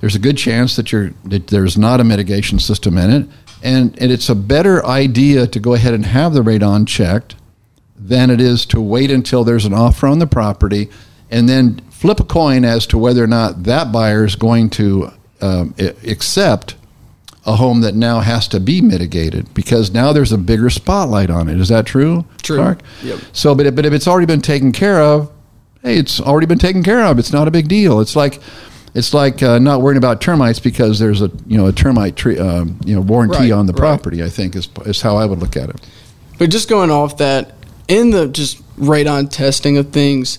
there's 0.00 0.16
a 0.16 0.18
good 0.18 0.36
chance 0.36 0.75
that 0.76 1.14
that 1.25 1.46
there's 1.46 1.78
not 1.78 2.00
a 2.00 2.04
mitigation 2.04 2.58
system 2.58 2.98
in 2.98 3.10
it, 3.10 3.28
and, 3.62 3.96
and 4.02 4.10
it's 4.10 4.28
a 4.28 4.34
better 4.34 4.84
idea 4.84 5.46
to 5.46 5.60
go 5.60 5.75
ahead 5.75 5.94
and 5.94 6.04
have 6.06 6.34
the 6.34 6.42
radon 6.42 6.86
checked 6.86 7.36
than 7.96 8.28
it 8.28 8.40
is 8.40 8.66
to 8.66 8.80
wait 8.80 9.10
until 9.10 9.44
there's 9.44 9.64
an 9.64 9.72
offer 9.72 10.06
on 10.08 10.18
the 10.18 10.26
property 10.26 10.90
and 11.30 11.48
then 11.48 11.78
flip 11.90 12.20
a 12.20 12.25
coin 12.25 12.64
as 12.64 12.86
to 12.88 12.98
whether 12.98 13.22
or 13.22 13.28
not 13.28 13.62
that 13.62 13.90
buyer 13.90 14.25
is 14.25 14.36
going 14.36 14.68
to 14.68 15.10
um, 15.40 15.75
accept 15.78 16.75
a 17.46 17.56
home 17.56 17.80
that 17.82 17.94
now 17.94 18.20
has 18.20 18.48
to 18.48 18.58
be 18.60 18.80
mitigated 18.80 19.52
because 19.54 19.92
now 19.92 20.12
there's 20.12 20.32
a 20.32 20.38
bigger 20.38 20.68
spotlight 20.68 21.30
on 21.30 21.48
it. 21.48 21.60
Is 21.60 21.68
that 21.68 21.86
true? 21.86 22.24
True. 22.42 22.56
Clark? 22.56 22.80
Yep. 23.04 23.18
So, 23.32 23.54
but, 23.54 23.74
but 23.76 23.86
if 23.86 23.92
it's 23.92 24.08
already 24.08 24.26
been 24.26 24.40
taken 24.42 24.72
care 24.72 25.00
of, 25.00 25.30
hey, 25.82 25.96
it's 25.98 26.20
already 26.20 26.46
been 26.46 26.58
taken 26.58 26.82
care 26.82 27.04
of. 27.04 27.18
It's 27.18 27.32
not 27.32 27.46
a 27.46 27.50
big 27.52 27.68
deal. 27.68 28.00
It's 28.00 28.16
like, 28.16 28.40
It's 28.94 29.12
like 29.14 29.42
uh, 29.42 29.58
not 29.60 29.80
worrying 29.82 29.98
about 29.98 30.20
termites 30.20 30.58
because 30.58 30.98
there's 30.98 31.20
a 31.22 31.30
you 31.46 31.56
know 31.58 31.66
a 31.66 31.72
termite 31.72 32.16
tree, 32.16 32.38
um, 32.38 32.80
you 32.84 32.94
know 32.96 33.02
warranty 33.02 33.36
Right, 33.38 33.52
on 33.52 33.66
the 33.66 33.72
right. 33.74 33.78
property. 33.78 34.24
I 34.24 34.28
think 34.30 34.56
is 34.56 34.68
is 34.86 35.02
how 35.02 35.16
I 35.16 35.26
would 35.26 35.38
look 35.38 35.56
at 35.56 35.68
it. 35.68 35.76
But 36.38 36.50
just 36.50 36.68
going 36.68 36.90
off 36.90 37.18
that, 37.18 37.52
in 37.88 38.10
the 38.10 38.26
just 38.26 38.60
radon 38.78 39.30
testing 39.30 39.76
of 39.78 39.90
things, 39.92 40.38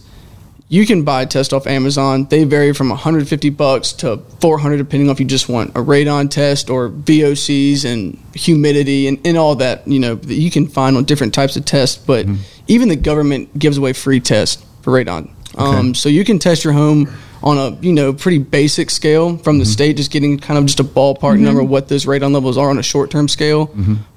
you 0.70 0.86
can 0.86 1.04
buy 1.04 1.26
tests 1.26 1.54
off 1.54 1.66
Amazon. 1.66 2.26
They 2.26 2.44
vary 2.44 2.74
from 2.74 2.90
150 2.90 3.50
bucks 3.52 3.94
to 3.94 4.18
400, 4.42 4.78
depending 4.78 5.10
on 5.10 5.14
if 5.14 5.20
you 5.20 5.26
just 5.26 5.48
want 5.48 5.70
a 5.72 5.80
radon 5.80 6.30
test 6.30 6.70
or 6.70 6.90
VOCs 6.90 7.86
and 7.86 8.22
humidity 8.34 9.08
and, 9.08 9.20
and 9.26 9.38
all 9.38 9.56
that. 9.56 9.88
You 9.88 10.00
know 10.00 10.16
that 10.16 10.34
you 10.34 10.52
can 10.52 10.68
find 10.68 10.98
on 10.98 11.06
different 11.06 11.34
types 11.34 11.56
of 11.56 11.66
tests. 11.66 11.98
But 11.98 12.26
even 12.68 12.90
the 12.90 12.98
government 12.98 13.58
gives 13.58 13.78
away 13.78 13.94
free 13.94 14.20
tests 14.20 14.64
for 14.82 14.92
radon. 14.92 15.32
Um, 15.58 15.96
so 15.96 16.10
you 16.10 16.24
can 16.24 16.38
test 16.38 16.64
your 16.64 16.74
home 16.74 17.12
on 17.44 17.58
a 17.58 17.72
you 17.82 17.94
know 17.94 18.14
pretty 18.14 18.40
basic 18.40 18.90
scale 18.90 19.38
from 19.38 19.60
the 19.60 19.66
state, 19.66 19.98
just 19.98 20.12
getting 20.12 20.38
kind 20.40 20.58
of 20.58 20.66
just 20.66 20.80
a 20.80 20.84
ballpark 20.84 21.40
number 21.40 21.62
of 21.62 21.70
what 21.70 21.88
those 21.88 22.06
radon 22.06 22.34
levels 22.34 22.58
are 22.58 22.70
on 22.70 22.78
a 22.78 22.84
short 22.84 23.12
term 23.12 23.28
scale. 23.28 23.70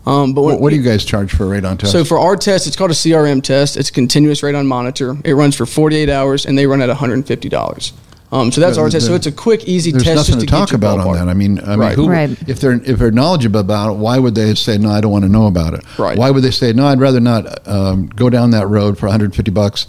Um, 0.07 0.33
but 0.33 0.43
when, 0.43 0.55
What, 0.55 0.61
what 0.63 0.71
do 0.71 0.77
you 0.77 0.83
guys 0.83 1.05
charge 1.05 1.31
for 1.33 1.55
a 1.55 1.61
radon 1.61 1.79
test? 1.79 1.93
so 1.93 2.05
for 2.05 2.19
our 2.19 2.37
test, 2.37 2.67
it's 2.67 2.77
called 2.77 2.91
a 2.91 2.95
CRM 2.95 3.43
test. 3.43 3.77
It's 3.77 3.91
a 3.91 3.93
continuous 3.93 4.41
radon 4.41 4.67
monitor. 4.67 5.17
It 5.25 5.35
runs 5.35 5.55
for 5.57 5.67
48 5.67 6.09
hours, 6.09 6.47
and 6.47 6.57
they 6.57 6.67
run 6.67 6.81
at 6.83 6.89
150 6.89 7.49
dollars. 7.49 7.93
Um, 8.33 8.53
so 8.53 8.61
that's 8.61 8.77
Yeah, 8.77 8.85
our 8.85 8.91
test. 8.91 9.07
So 9.07 9.15
it's 9.15 9.27
a 9.27 9.33
quick, 9.33 9.65
easy 9.65 9.91
There's 9.91 10.05
test 10.05 10.17
nothing 10.17 10.35
just 10.35 10.41
to 10.41 10.47
to, 10.47 10.51
talk 10.51 10.69
get 10.69 10.73
you 10.73 10.77
about 10.77 11.01
on 11.01 11.15
that. 11.17 11.29
I 11.29 11.35
mean, 11.35 11.59
I 11.59 11.71
mean, 11.71 11.79
Right. 11.81 11.97
who, 11.97 12.09
Right. 12.09 12.31
if 12.49 12.61
they're 12.61 12.75
if 12.85 12.97
they're 13.01 13.11
knowledgeable 13.11 13.59
about 13.59 13.91
it, 13.93 13.97
why 13.99 14.21
would 14.21 14.37
they 14.37 14.55
say 14.55 14.79
no? 14.79 14.89
I 14.89 15.01
don't 15.01 15.11
want 15.11 15.25
to 15.25 15.29
know 15.29 15.47
about 15.47 15.75
it. 15.75 15.83
Right. 15.99 16.17
Why 16.17 16.31
would 16.31 16.45
they 16.45 16.53
say 16.53 16.73
no? 16.73 16.87
I'd 16.87 17.01
rather 17.01 17.19
not 17.19 17.67
um, 17.67 18.07
go 18.15 18.31
down 18.31 18.53
that 18.53 18.69
road 18.69 18.99
for 18.99 19.07
150 19.07 19.51
bucks, 19.51 19.89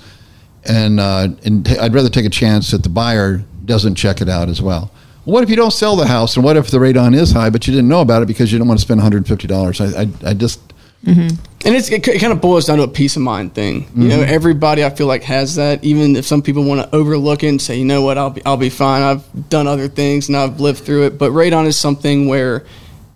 and 0.65 0.99
uh, 0.99 1.27
and 1.43 1.65
ta- 1.65 1.81
I'd 1.81 1.93
rather 1.93 2.09
take 2.09 2.25
a 2.25 2.29
chance 2.29 2.71
that 2.71 2.83
the 2.83 2.89
buyer 2.89 3.43
doesn't 3.65 3.95
check 3.95 4.21
it 4.21 4.29
out 4.29 4.49
as 4.49 4.61
well. 4.61 4.91
What 5.23 5.43
if 5.43 5.49
you 5.51 5.55
don't 5.55 5.71
sell 5.71 5.95
the 5.95 6.07
house, 6.07 6.35
and 6.35 6.43
what 6.43 6.57
if 6.57 6.71
the 6.71 6.79
radon 6.79 7.15
is 7.15 7.31
high, 7.31 7.49
but 7.51 7.67
you 7.67 7.73
didn't 7.73 7.89
know 7.89 8.01
about 8.01 8.23
it 8.23 8.27
because 8.27 8.51
you 8.51 8.57
didn't 8.57 8.67
want 8.69 8.79
to 8.79 8.85
spend 8.85 8.97
150 8.99 9.47
dollars? 9.47 9.79
I, 9.79 10.01
I 10.01 10.07
I 10.25 10.33
just 10.33 10.59
And 11.05 11.75
it's, 11.75 11.89
it, 11.91 12.03
kind 12.03 12.31
of 12.33 12.41
boils 12.41 12.65
down 12.65 12.77
to 12.77 12.83
a 12.83 12.87
peace 12.87 13.15
of 13.15 13.21
mind 13.23 13.53
thing. 13.53 13.87
You 13.95 14.07
know, 14.07 14.17
Mm-hmm. 14.19 14.33
everybody 14.33 14.83
I 14.83 14.89
feel 14.91 15.07
like 15.07 15.23
has 15.23 15.55
that. 15.55 15.83
Even 15.83 16.15
if 16.15 16.25
some 16.25 16.41
people 16.41 16.63
want 16.63 16.81
to 16.81 16.95
overlook 16.95 17.43
it 17.43 17.47
and 17.49 17.61
say, 17.61 17.77
you 17.77 17.85
know 17.85 18.01
what, 18.01 18.17
I'll 18.17 18.29
be, 18.31 18.41
I'll 18.45 18.57
be 18.57 18.69
fine. 18.69 19.01
I've 19.03 19.49
done 19.49 19.67
other 19.67 19.87
things 19.87 20.27
and 20.27 20.35
I've 20.37 20.59
lived 20.59 20.79
through 20.79 21.05
it. 21.07 21.17
But 21.19 21.31
radon 21.31 21.65
is 21.67 21.77
something 21.77 22.27
where 22.27 22.65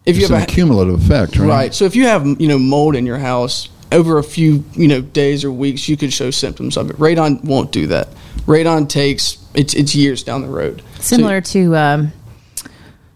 if 0.06 0.16
you 0.18 0.24
have 0.28 0.32
an 0.32 0.44
a, 0.44 0.46
cumulative 0.46 1.04
effect, 1.04 1.38
right? 1.38 1.48
Right. 1.48 1.74
So 1.74 1.86
if 1.86 1.96
you 1.96 2.06
have 2.06 2.25
you 2.40 2.48
know 2.48 2.60
mold 2.60 2.96
in 2.96 3.06
your 3.08 3.18
house 3.18 3.70
over 3.96 4.18
a 4.20 4.24
few 4.24 4.64
you 4.74 4.88
know 4.88 5.02
days 5.02 5.44
or 5.44 5.52
weeks, 5.52 5.88
you 5.90 5.98
could 5.98 6.14
show 6.14 6.30
symptoms 6.32 6.78
of 6.78 6.90
it. 6.90 6.98
Radon 6.98 7.44
won't 7.44 7.72
do 7.72 7.88
that. 7.88 8.10
Radon 8.46 8.88
takes 8.88 9.38
it's 9.54 9.74
it's 9.74 9.96
years 9.96 10.24
down 10.24 10.42
the 10.42 10.50
road. 10.50 10.82
So- 11.00 11.16
Similar 11.16 11.42
to 11.42 11.75
um, 11.75 12.12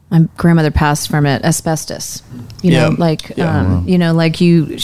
my 0.09 0.21
grandmother 0.37 0.71
passed 0.71 1.09
from 1.09 1.25
it, 1.27 1.43
asbestos. 1.43 2.23
You 2.63 2.71
know, 2.71 2.89
Yeah. 2.89 2.95
like 2.97 3.37
Yeah. 3.37 3.59
um, 3.61 3.87
you 3.87 3.97
know, 3.97 4.13
like 4.13 4.41
you 4.41 4.77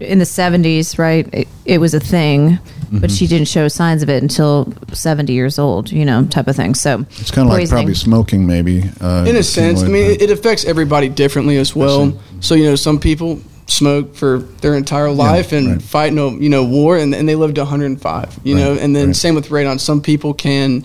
in 0.00 0.18
the 0.18 0.26
seventies, 0.26 0.98
right? 0.98 1.28
It, 1.32 1.48
it 1.64 1.78
was 1.80 1.94
a 1.94 2.00
thing, 2.00 2.58
but 2.90 3.02
Mm-hmm. 3.02 3.06
she 3.08 3.26
didn't 3.26 3.48
show 3.48 3.68
signs 3.68 4.02
of 4.02 4.08
it 4.08 4.22
until 4.22 4.72
seventy 4.92 5.32
years 5.34 5.58
old. 5.58 5.92
You 5.92 6.04
know, 6.04 6.24
type 6.24 6.48
of 6.48 6.56
thing. 6.56 6.74
So 6.74 7.04
It's 7.20 7.30
kind 7.30 7.46
of 7.48 7.52
like 7.56 7.68
probably 7.68 7.94
smoking, 7.94 8.46
maybe. 8.46 8.82
Uh, 9.00 9.24
in 9.28 9.36
a 9.36 9.42
sense, 9.42 9.82
I 9.82 9.88
mean, 9.88 10.10
it, 10.10 10.22
it 10.22 10.30
affects 10.30 10.64
everybody 10.64 11.08
differently 11.08 11.56
as 11.58 11.76
well. 11.76 12.18
So 12.40 12.54
you 12.56 12.64
know, 12.64 12.76
some 12.76 12.98
people 12.98 13.40
smoke 13.66 14.14
for 14.14 14.38
their 14.38 14.74
entire 14.74 15.10
life 15.10 15.52
and 15.52 15.68
right. 15.68 15.82
fight 15.82 16.12
no 16.12 16.30
you 16.30 16.48
know 16.48 16.64
war, 16.64 16.98
and, 16.98 17.14
and 17.14 17.28
they 17.28 17.34
lived 17.34 17.56
to 17.56 17.62
105. 17.62 18.40
You 18.44 18.54
know, 18.54 18.74
and 18.74 18.94
then 18.94 19.08
right. 19.08 19.16
same 19.16 19.34
with 19.34 19.48
radon. 19.48 19.80
Some 19.80 20.00
people 20.00 20.34
can 20.34 20.84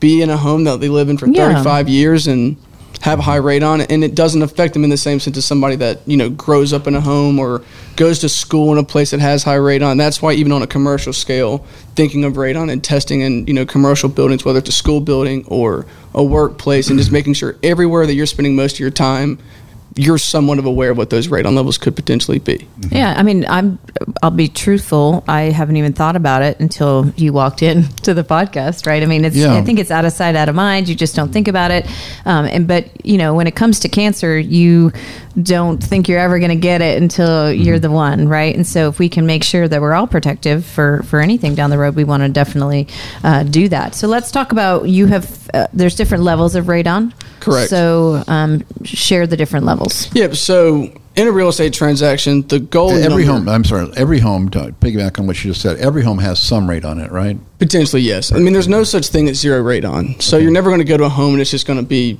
be 0.00 0.22
in 0.22 0.30
a 0.30 0.36
home 0.36 0.64
that 0.64 0.80
they 0.80 0.88
live 0.88 1.08
in 1.08 1.18
for 1.18 1.26
Yeah. 1.26 1.54
35 1.54 1.88
years 1.88 2.26
and 2.26 2.56
have 3.04 3.20
high 3.20 3.38
radon, 3.38 3.84
and 3.90 4.02
it 4.02 4.14
doesn't 4.14 4.40
affect 4.40 4.72
them 4.72 4.82
in 4.82 4.88
the 4.88 4.96
same 4.96 5.20
sense 5.20 5.36
as 5.36 5.44
somebody 5.44 5.76
that 5.76 6.00
you 6.06 6.16
know 6.16 6.30
grows 6.30 6.72
up 6.72 6.86
in 6.86 6.94
a 6.94 7.00
home 7.00 7.38
or 7.38 7.62
goes 7.96 8.20
to 8.20 8.28
school 8.30 8.72
in 8.72 8.78
a 8.78 8.82
place 8.82 9.10
that 9.10 9.20
has 9.20 9.42
high 9.42 9.58
radon. 9.58 9.98
That's 9.98 10.22
why 10.22 10.32
even 10.32 10.52
on 10.52 10.62
a 10.62 10.66
commercial 10.66 11.12
scale, 11.12 11.58
thinking 11.96 12.24
of 12.24 12.34
radon 12.34 12.72
and 12.72 12.82
testing 12.82 13.20
in 13.20 13.46
you 13.46 13.52
know 13.52 13.66
commercial 13.66 14.08
buildings, 14.08 14.44
whether 14.44 14.58
it's 14.58 14.70
a 14.70 14.72
school 14.72 15.00
building 15.02 15.44
or 15.48 15.84
a 16.14 16.24
workplace, 16.24 16.88
and 16.88 16.98
just 16.98 17.12
making 17.18 17.34
sure 17.34 17.56
everywhere 17.62 18.06
that 18.06 18.14
you're 18.14 18.26
spending 18.26 18.56
most 18.56 18.74
of 18.74 18.80
your 18.80 18.90
time, 18.90 19.38
you're 19.96 20.18
somewhat 20.18 20.58
of 20.58 20.66
aware 20.66 20.90
of 20.90 20.98
what 20.98 21.10
those 21.10 21.28
radon 21.28 21.54
levels 21.54 21.78
could 21.78 21.94
potentially 21.94 22.40
be. 22.40 22.66
Yeah, 22.90 23.14
I 23.16 23.22
mean, 23.22 23.44
I'm. 23.46 23.78
I'll 24.22 24.30
be 24.30 24.48
truthful. 24.48 25.22
I 25.28 25.42
haven't 25.42 25.76
even 25.76 25.92
thought 25.92 26.16
about 26.16 26.42
it 26.42 26.58
until 26.58 27.12
you 27.16 27.32
walked 27.32 27.62
in 27.62 27.84
to 28.02 28.12
the 28.12 28.24
podcast, 28.24 28.86
right? 28.86 29.02
I 29.02 29.06
mean, 29.06 29.24
it's. 29.24 29.36
Yeah. 29.36 29.54
I 29.54 29.62
think 29.62 29.78
it's 29.78 29.92
out 29.92 30.04
of 30.04 30.12
sight, 30.12 30.34
out 30.34 30.48
of 30.48 30.54
mind. 30.54 30.88
You 30.88 30.96
just 30.96 31.14
don't 31.14 31.32
think 31.32 31.46
about 31.46 31.70
it. 31.70 31.86
Um, 32.24 32.46
and 32.46 32.66
but 32.66 33.06
you 33.06 33.18
know, 33.18 33.34
when 33.34 33.46
it 33.46 33.54
comes 33.54 33.80
to 33.80 33.88
cancer, 33.88 34.36
you 34.38 34.92
don't 35.40 35.82
think 35.82 36.08
you're 36.08 36.18
ever 36.18 36.38
going 36.38 36.50
to 36.50 36.56
get 36.56 36.80
it 36.80 37.00
until 37.00 37.52
you're 37.52 37.78
the 37.78 37.90
one, 37.90 38.28
right? 38.28 38.54
And 38.54 38.66
so, 38.66 38.88
if 38.88 38.98
we 38.98 39.08
can 39.08 39.26
make 39.26 39.44
sure 39.44 39.68
that 39.68 39.80
we're 39.80 39.94
all 39.94 40.08
protective 40.08 40.66
for 40.66 41.04
for 41.04 41.20
anything 41.20 41.54
down 41.54 41.70
the 41.70 41.78
road, 41.78 41.94
we 41.94 42.04
want 42.04 42.24
to 42.24 42.28
definitely 42.28 42.88
uh, 43.22 43.44
do 43.44 43.68
that. 43.68 43.94
So 43.94 44.08
let's 44.08 44.32
talk 44.32 44.50
about. 44.50 44.88
You 44.88 45.06
have. 45.06 45.50
Uh, 45.54 45.68
there's 45.72 45.94
different 45.94 46.24
levels 46.24 46.56
of 46.56 46.64
radon. 46.64 47.12
Correct. 47.44 47.70
So 47.70 48.24
um, 48.26 48.64
share 48.84 49.26
the 49.26 49.36
different 49.36 49.66
levels. 49.66 50.08
Yeah. 50.14 50.32
So 50.32 50.90
in 51.16 51.28
a 51.28 51.32
real 51.32 51.48
estate 51.48 51.72
transaction, 51.72 52.42
the 52.48 52.58
goal 52.58 52.90
every 52.90 53.24
number- 53.24 53.38
home. 53.40 53.48
I'm 53.48 53.64
sorry. 53.64 53.90
Every 53.96 54.18
home. 54.18 54.48
To 54.50 54.74
piggyback 54.80 55.18
on 55.18 55.26
what 55.26 55.42
you 55.44 55.50
just 55.50 55.60
said, 55.60 55.78
every 55.78 56.02
home 56.02 56.18
has 56.18 56.40
some 56.40 56.66
radon 56.66 57.04
it, 57.04 57.10
right? 57.10 57.38
Potentially, 57.58 58.02
yes. 58.02 58.32
I 58.32 58.38
mean, 58.38 58.52
there's 58.52 58.68
no 58.68 58.82
such 58.84 59.08
thing 59.08 59.28
as 59.28 59.38
zero 59.38 59.62
radon. 59.62 60.20
So 60.20 60.38
you're 60.38 60.50
never 60.50 60.70
going 60.70 60.80
to 60.80 60.84
go 60.86 60.96
to 60.96 61.04
a 61.04 61.08
home 61.08 61.32
and 61.32 61.40
it's 61.40 61.50
just 61.50 61.66
going 61.66 61.78
to 61.78 61.84
be 61.84 62.18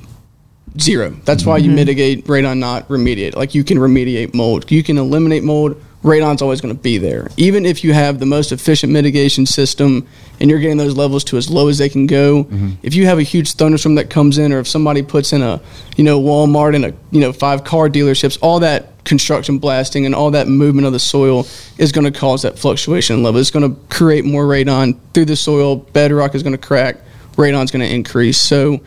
zero. 0.81 1.11
That's 1.25 1.45
why 1.45 1.59
you 1.59 1.71
mitigate 1.71 2.26
radon, 2.26 2.59
not 2.59 2.88
remediate. 2.88 3.35
Like 3.35 3.54
you 3.54 3.64
can 3.64 3.78
remediate 3.78 4.35
mold, 4.35 4.71
you 4.71 4.83
can 4.83 4.99
eliminate 4.99 5.43
mold. 5.43 5.83
Radon's 6.05 6.43
always 6.43 6.61
going 6.61 6.75
to 6.75 6.81
be 6.81 6.99
there, 6.99 7.31
even 7.39 7.65
if 7.65 7.83
you 7.83 7.95
have 7.95 8.19
the 8.19 8.27
most 8.27 8.53
efficient 8.53 8.93
mitigation 8.93 9.47
system 9.47 10.07
and 10.39 10.51
you're 10.51 10.59
getting 10.59 10.77
those 10.77 10.95
levels 10.97 11.25
to 11.25 11.39
as 11.39 11.49
low 11.49 11.69
as 11.69 11.79
they 11.79 11.89
can 11.89 12.07
go. 12.07 12.47
If 12.83 12.95
you 12.95 13.07
have 13.07 13.19
a 13.19 13.23
huge 13.23 13.53
thunderstorm 13.53 13.95
that 13.95 14.11
comes 14.11 14.37
in, 14.37 14.53
or 14.53 14.59
if 14.59 14.69
somebody 14.69 15.03
puts 15.03 15.33
in 15.33 15.41
a, 15.41 15.63
you 15.97 16.05
know, 16.05 16.21
Walmart 16.21 16.75
and 16.77 16.85
a, 16.85 16.95
you 17.11 17.21
know, 17.21 17.33
five 17.33 17.65
car 17.65 17.89
dealerships, 17.89 18.39
all 18.43 18.61
that 18.61 19.03
construction 19.07 19.59
blasting 19.59 20.05
and 20.05 20.15
all 20.15 20.31
that 20.33 20.47
movement 20.47 20.87
of 20.87 20.93
the 20.93 20.99
soil 20.99 21.47
is 21.79 21.91
going 21.91 22.11
to 22.11 22.19
cause 22.19 22.43
that 22.43 22.59
fluctuation 22.59 23.23
level. 23.23 23.41
It's 23.41 23.51
going 23.51 23.75
to 23.75 23.81
create 23.89 24.27
more 24.27 24.45
radon 24.45 24.99
through 25.15 25.27
the 25.27 25.37
soil. 25.37 25.77
Bedrock 25.77 26.35
is 26.35 26.43
going 26.43 26.57
to 26.57 26.59
crack. 26.59 26.97
Radon's 27.37 27.71
going 27.71 27.83
to 27.87 27.93
increase. 27.93 28.41
So, 28.41 28.81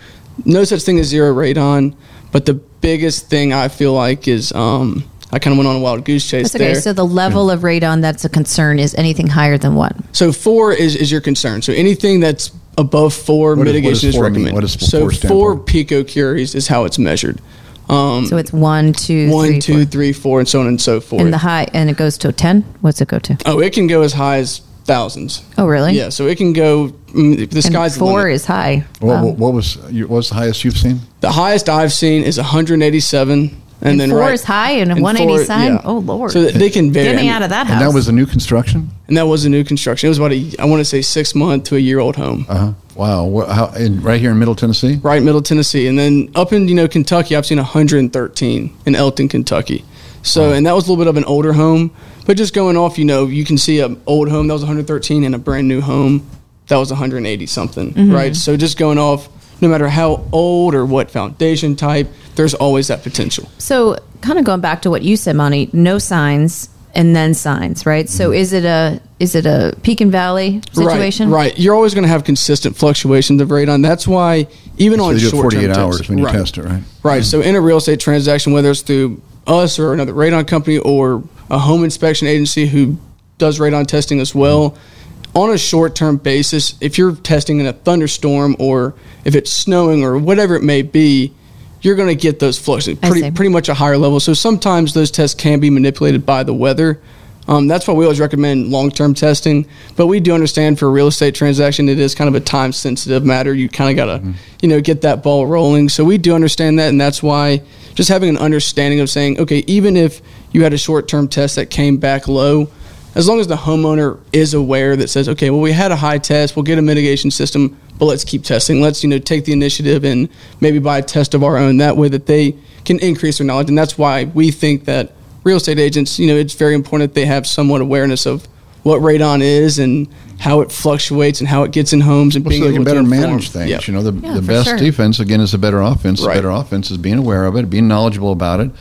no 0.45 0.63
such 0.63 0.83
thing 0.83 0.99
as 0.99 1.07
zero 1.07 1.33
radon. 1.33 1.95
But 2.31 2.45
the 2.45 2.53
biggest 2.53 3.27
thing 3.27 3.53
I 3.53 3.69
feel 3.69 3.93
like 3.93 4.27
is 4.27 4.51
um, 4.51 5.09
I 5.31 5.39
kind 5.39 5.51
of 5.53 5.57
went 5.57 5.67
on 5.67 5.75
a 5.75 5.79
wild 5.79 6.05
goose 6.05 6.25
chase 6.27 6.43
That's 6.51 6.55
okay. 6.55 6.73
there. 6.73 6.81
So 6.81 6.93
the 6.93 7.05
level 7.05 7.51
of 7.51 7.61
radon 7.61 8.01
that's 8.01 8.23
a 8.23 8.29
concern 8.29 8.79
is 8.79 8.95
anything 8.95 9.27
higher 9.27 9.57
than 9.57 9.75
what? 9.75 9.93
So 10.13 10.31
four 10.31 10.71
is, 10.71 10.95
is 10.95 11.11
your 11.11 11.19
concern. 11.21 11.61
So 11.61 11.73
anything 11.73 12.21
that's 12.21 12.51
above 12.77 13.13
four, 13.13 13.55
What 13.55 13.55
does- 13.55 13.57
what 13.59 13.65
mitigation 13.73 13.91
does 13.93 14.03
is 14.05 14.15
four 14.15 14.23
mean? 14.29 14.45
recommended. 14.45 14.53
What 14.55 14.61
does 14.61 14.89
so 14.89 15.09
four 15.09 15.29
four 15.29 15.57
picocuries 15.59 16.55
is 16.55 16.67
how 16.67 16.85
it's 16.85 16.97
measured. 16.97 17.41
Um, 17.89 18.25
So 18.27 18.37
it's 18.37 18.51
one, 18.53 18.93
two, 18.93 19.29
one, 19.29 19.47
three, 19.47 19.59
two, 19.61 19.73
four. 19.73 19.85
three, 19.85 20.13
four, 20.13 20.39
and 20.39 20.47
so 20.47 20.59
on 20.61 20.67
and 20.67 20.79
so 20.79 20.99
forth. 21.01 21.21
and 21.21 21.33
the 21.33 21.37
high, 21.39 21.67
and 21.73 21.89
it 21.89 21.97
goes 21.97 22.17
to 22.19 22.29
a 22.29 22.33
ten. 22.33 22.63
What's 22.81 22.99
it 23.01 23.07
go 23.07 23.19
to? 23.19 23.37
oh, 23.45 23.59
it 23.59 23.73
can 23.73 23.87
go 23.87 24.01
as 24.03 24.13
high 24.13 24.37
as 24.37 24.61
thousands. 24.85 25.41
Oh, 25.57 25.65
really? 25.67 25.93
Yeah, 25.93 26.09
so 26.09 26.27
it 26.27 26.37
can 26.37 26.53
go. 26.53 26.93
mm, 27.13 27.37
The 27.49 27.57
And 27.57 27.63
sky's 27.63 27.93
the 27.93 27.99
four 27.99 28.19
limit. 28.21 28.35
is 28.35 28.45
high. 28.45 28.85
What, 28.99 29.15
Wow. 29.15 29.25
what, 29.25 29.37
what 29.37 29.53
was 29.53 29.77
what 29.77 30.09
was 30.09 30.29
the 30.29 30.35
highest 30.35 30.63
you've 30.63 30.77
seen? 30.77 31.01
The 31.21 31.31
highest 31.31 31.67
I've 31.69 31.91
seen 31.93 32.23
is 32.23 32.37
187, 32.37 33.51
and, 33.81 33.91
And 33.91 33.99
then 33.99 34.09
four 34.09 34.19
right, 34.19 34.33
is 34.33 34.43
high 34.43 34.71
and 34.71 34.91
four- 34.91 35.01
187? 35.01 35.81
Oh, 35.83 35.99
Lord. 35.99 36.31
So 36.31 36.45
they 36.45 36.69
can 36.69 36.91
vary. 36.91 37.07
Get 37.07 37.15
me 37.17 37.29
out 37.29 37.43
of 37.43 37.49
that 37.49 37.61
And 37.67 37.69
house. 37.75 37.81
that 37.83 37.93
was 37.93 38.07
a 38.07 38.11
new 38.11 38.25
construction. 38.25 38.89
And 39.07 39.15
that 39.17 39.27
was 39.27 39.45
a 39.45 39.49
new 39.49 39.63
construction. 39.63 40.07
It 40.07 40.09
was 40.09 40.17
about 40.17 40.31
a, 40.33 40.55
I 40.59 40.65
want 40.65 40.79
to 40.81 40.85
say 40.85 41.01
six 41.01 41.35
month 41.35 41.65
to 41.65 41.75
a 41.75 41.79
year 41.79 41.99
old 41.99 42.15
home. 42.15 42.45
Uh 42.49 42.57
huh. 42.57 42.73
Wow. 42.95 43.45
How, 43.47 43.67
in, 43.75 44.01
right 44.01 44.19
here 44.19 44.31
in 44.31 44.39
Middle 44.39 44.55
Tennessee. 44.55 44.95
right 45.03 45.21
middle 45.21 45.41
Tennessee, 45.43 45.85
and 45.87 45.97
then 45.99 46.31
up 46.33 46.51
in 46.53 46.67
you 46.67 46.73
know 46.75 46.87
Kentucky, 46.87 47.35
I've 47.35 47.45
seen 47.45 47.59
113 47.59 48.75
in 48.85 48.95
Elkton, 48.95 49.27
Kentucky. 49.29 49.85
So, 50.23 50.51
and 50.51 50.65
that 50.65 50.73
was 50.73 50.87
a 50.87 50.91
little 50.91 51.01
bit 51.03 51.07
of 51.07 51.15
an 51.15 51.23
older 51.25 51.53
home, 51.53 51.91
but 52.25 52.35
just 52.35 52.53
going 52.53 52.75
off, 52.75 52.97
you 52.97 53.05
know, 53.05 53.27
you 53.27 53.45
can 53.45 53.57
see 53.57 53.79
an 53.79 54.01
old 54.07 54.27
home 54.29 54.47
that 54.47 54.53
was 54.53 54.63
113 54.63 55.23
and 55.23 55.33
a 55.35 55.37
brand 55.37 55.67
new 55.67 55.79
home 55.79 56.27
that 56.67 56.75
was 56.77 56.89
180 56.89 57.45
something, 57.45 58.09
right? 58.11 58.35
So, 58.35 58.57
just 58.57 58.77
going 58.77 58.97
off, 58.97 59.29
no 59.61 59.69
matter 59.69 59.87
how 59.87 60.27
old 60.33 60.73
or 60.75 60.85
what 60.85 61.09
foundation 61.11 61.75
type, 61.77 62.09
there's 62.37 62.53
always 62.53 62.87
that 62.87 63.03
potential. 63.03 63.49
so 63.57 63.97
kind 64.21 64.39
of 64.39 64.45
going 64.45 64.61
back 64.61 64.81
to 64.83 64.89
what 64.89 65.03
you 65.03 65.17
said, 65.17 65.35
Monty. 65.35 65.69
No 65.73 65.99
signs 65.99 66.69
and 66.97 67.15
then 67.15 67.33
signs, 67.33 67.85
right? 67.85 68.09
So 68.09 68.25
mm-hmm. 68.29 68.39
is 68.39 68.53
it 68.53 68.65
a 68.65 68.99
is 69.19 69.35
it 69.35 69.45
a 69.45 69.75
peak 69.83 70.01
and 70.01 70.11
valley 70.11 70.61
situation? 70.73 71.29
Right, 71.29 71.51
right. 71.51 71.59
You're 71.59 71.75
always 71.75 71.93
going 71.93 72.03
to 72.03 72.09
have 72.09 72.23
consistent 72.23 72.75
fluctuations 72.75 73.39
of 73.41 73.49
radon. 73.49 73.83
That's 73.83 74.07
why 74.07 74.47
even 74.77 74.99
So 74.99 75.05
on 75.05 75.13
you 75.13 75.19
do 75.19 75.27
it 75.27 75.29
short 75.29 75.53
48 75.53 75.77
hours 75.77 76.09
when 76.09 76.17
you 76.17 76.27
test 76.27 76.57
it, 76.57 76.63
right? 76.63 76.83
Right. 77.03 77.23
So 77.23 77.41
in 77.41 77.55
a 77.55 77.61
real 77.61 77.77
estate 77.77 77.99
transaction, 77.99 78.51
whether 78.53 78.71
it's 78.71 78.81
through 78.81 79.21
us 79.45 79.79
or 79.79 79.93
another 79.93 80.13
radon 80.13 80.47
company 80.47 80.79
or 80.79 81.23
a 81.49 81.59
home 81.59 81.83
inspection 81.83 82.27
agency 82.27 82.67
who 82.67 82.97
does 83.37 83.59
radon 83.59 83.85
testing 83.85 84.19
as 84.19 84.33
well, 84.33 84.71
mm-hmm. 84.71 85.37
on 85.37 85.51
a 85.51 85.57
short 85.57 85.95
term 85.95 86.17
basis, 86.17 86.75
if 86.81 86.97
you're 86.97 87.15
testing 87.15 87.59
in 87.59 87.67
a 87.67 87.73
thunderstorm 87.73 88.55
or 88.59 88.95
if 89.23 89.35
it's 89.35 89.51
snowing 89.51 90.03
or 90.03 90.17
whatever 90.17 90.55
it 90.55 90.63
may 90.63 90.81
be, 90.81 91.33
you're 91.81 91.95
going 91.95 92.09
to 92.09 92.15
get 92.15 92.39
those 92.39 92.57
fluctuations 92.57 93.07
pretty 93.07 93.31
pretty 93.31 93.49
much 93.49 93.69
a 93.69 93.73
higher 93.73 93.97
level. 93.97 94.19
So 94.19 94.33
sometimes 94.33 94.93
those 94.93 95.11
tests 95.11 95.39
can 95.39 95.59
be 95.59 95.69
manipulated 95.69 96.25
by 96.25 96.43
the 96.43 96.53
weather. 96.53 96.99
Um, 97.47 97.67
that's 97.67 97.87
why 97.87 97.93
we 97.93 98.03
always 98.03 98.19
recommend 98.19 98.71
long 98.71 98.91
term 98.91 99.13
testing. 99.13 99.67
But 99.95 100.07
we 100.07 100.19
do 100.19 100.33
understand 100.33 100.79
for 100.79 100.87
a 100.87 100.89
real 100.89 101.07
estate 101.07 101.33
transaction, 101.33 101.87
it 101.87 101.99
is 101.99 102.13
kind 102.13 102.27
of 102.27 102.35
a 102.35 102.41
time 102.43 102.73
sensitive 102.73 103.23
matter. 103.23 103.53
You 103.53 103.69
kind 103.69 103.89
of 103.89 103.95
got 103.95 104.17
to, 104.17 104.33
you 104.61 104.67
know, 104.67 104.81
get 104.81 105.01
that 105.01 105.23
ball 105.23 105.47
rolling. 105.47 105.87
So 105.87 106.03
we 106.03 106.17
do 106.17 106.35
understand 106.35 106.77
that, 106.79 106.89
and 106.89 106.99
that's 106.99 107.23
why 107.23 107.61
just 107.95 108.09
having 108.09 108.29
an 108.29 108.37
understanding 108.37 108.99
of 108.99 109.09
saying, 109.09 109.39
okay, 109.39 109.63
even 109.67 109.95
if 109.95 110.21
you 110.51 110.63
had 110.63 110.73
a 110.73 110.77
short 110.77 111.07
term 111.07 111.27
test 111.29 111.55
that 111.55 111.69
came 111.69 111.97
back 111.97 112.27
low, 112.27 112.69
as 113.15 113.27
long 113.27 113.39
as 113.39 113.47
the 113.47 113.55
homeowner 113.55 114.19
is 114.33 114.53
aware 114.53 114.95
that 114.95 115.09
says, 115.09 115.29
okay, 115.29 115.49
well, 115.49 115.61
we 115.61 115.71
had 115.71 115.91
a 115.91 115.95
high 115.95 116.17
test, 116.17 116.55
we'll 116.55 116.63
get 116.63 116.77
a 116.77 116.81
mitigation 116.81 117.31
system, 117.31 117.79
but 117.99 118.05
let's 118.05 118.23
keep 118.23 118.43
testing. 118.43 118.81
Let's 118.81 119.03
you 119.03 119.09
know 119.09 119.19
take 119.19 119.45
the 119.45 119.53
initiative 119.53 120.03
and 120.03 120.29
maybe 120.61 120.79
buy 120.79 120.99
a 120.99 121.01
test 121.01 121.33
of 121.33 121.43
our 121.43 121.57
own. 121.57 121.77
That 121.77 121.97
way, 121.97 122.09
that 122.09 122.25
they 122.25 122.55
can 122.85 122.99
increase 122.99 123.37
their 123.39 123.47
knowledge, 123.47 123.69
and 123.69 123.77
that's 123.77 123.97
why 123.97 124.25
we 124.25 124.51
think 124.51 124.85
that 124.85 125.13
real 125.43 125.57
estate 125.57 125.79
agents, 125.79 126.19
you 126.19 126.27
know, 126.27 126.35
it's 126.35 126.53
very 126.53 126.73
important 126.75 127.13
that 127.13 127.19
they 127.19 127.25
have 127.25 127.47
somewhat 127.47 127.81
awareness 127.81 128.25
of 128.25 128.47
what 128.83 129.01
radon 129.01 129.41
is 129.41 129.79
and 129.79 130.07
how 130.39 130.61
it 130.61 130.71
fluctuates 130.71 131.41
and 131.41 131.47
how 131.49 131.63
it 131.63 131.71
gets 131.71 131.91
in 131.93 131.99
homes 131.99 132.35
and 132.35 132.45
Well, 132.45 132.51
being 132.51 132.61
so 132.61 132.67
they 132.69 132.75
able 132.75 132.85
can 132.85 132.93
better 132.93 133.01
to 133.01 133.07
manage 133.07 133.49
things. 133.49 133.69
Yep. 133.69 133.87
You 133.87 133.93
know, 133.95 134.03
the, 134.03 134.13
Yeah, 134.27 134.33
the 134.35 134.41
best 134.41 134.69
sure. 134.69 134.77
defense 134.77 135.19
again 135.19 135.41
is 135.41 135.53
a 135.53 135.57
better 135.57 135.81
offense. 135.81 136.21
The 136.21 136.27
Right. 136.27 136.35
better 136.35 136.51
offense 136.51 136.89
is 136.91 136.97
being 136.97 137.17
aware 137.17 137.45
of 137.45 137.55
it, 137.57 137.69
being 137.69 137.87
knowledgeable 137.87 138.31
about 138.31 138.59
it, 138.61 138.71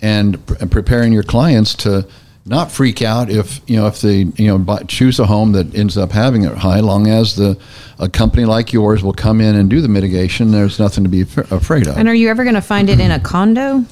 and, 0.00 0.44
pr- 0.46 0.54
and 0.60 0.70
preparing 0.70 1.12
your 1.12 1.22
clients 1.24 1.74
to 1.76 2.06
not 2.46 2.72
freak 2.72 3.02
out 3.02 3.30
if 3.30 3.60
you 3.66 3.76
know 3.76 3.86
if 3.86 4.00
they 4.00 4.20
you 4.36 4.46
know 4.46 4.58
buy, 4.58 4.82
choose 4.84 5.18
a 5.18 5.26
home 5.26 5.52
that 5.52 5.74
ends 5.74 5.96
up 5.96 6.10
having 6.12 6.44
it 6.44 6.56
high. 6.56 6.80
Long 6.80 7.06
as 7.06 7.36
the 7.36 7.58
a 7.98 8.08
company 8.08 8.44
like 8.44 8.72
yours 8.72 9.02
will 9.02 9.12
come 9.12 9.40
in 9.40 9.54
and 9.54 9.68
do 9.68 9.80
the 9.80 9.88
mitigation, 9.88 10.50
there's 10.50 10.78
nothing 10.78 11.04
to 11.04 11.10
be 11.10 11.22
af- 11.22 11.52
afraid 11.52 11.86
of. 11.86 11.96
And 11.98 12.08
are 12.08 12.14
you 12.14 12.28
ever 12.28 12.44
going 12.44 12.54
to 12.54 12.62
find 12.62 12.88
it 12.88 12.98
in 12.98 13.10
a 13.10 13.20
condo? 13.20 13.84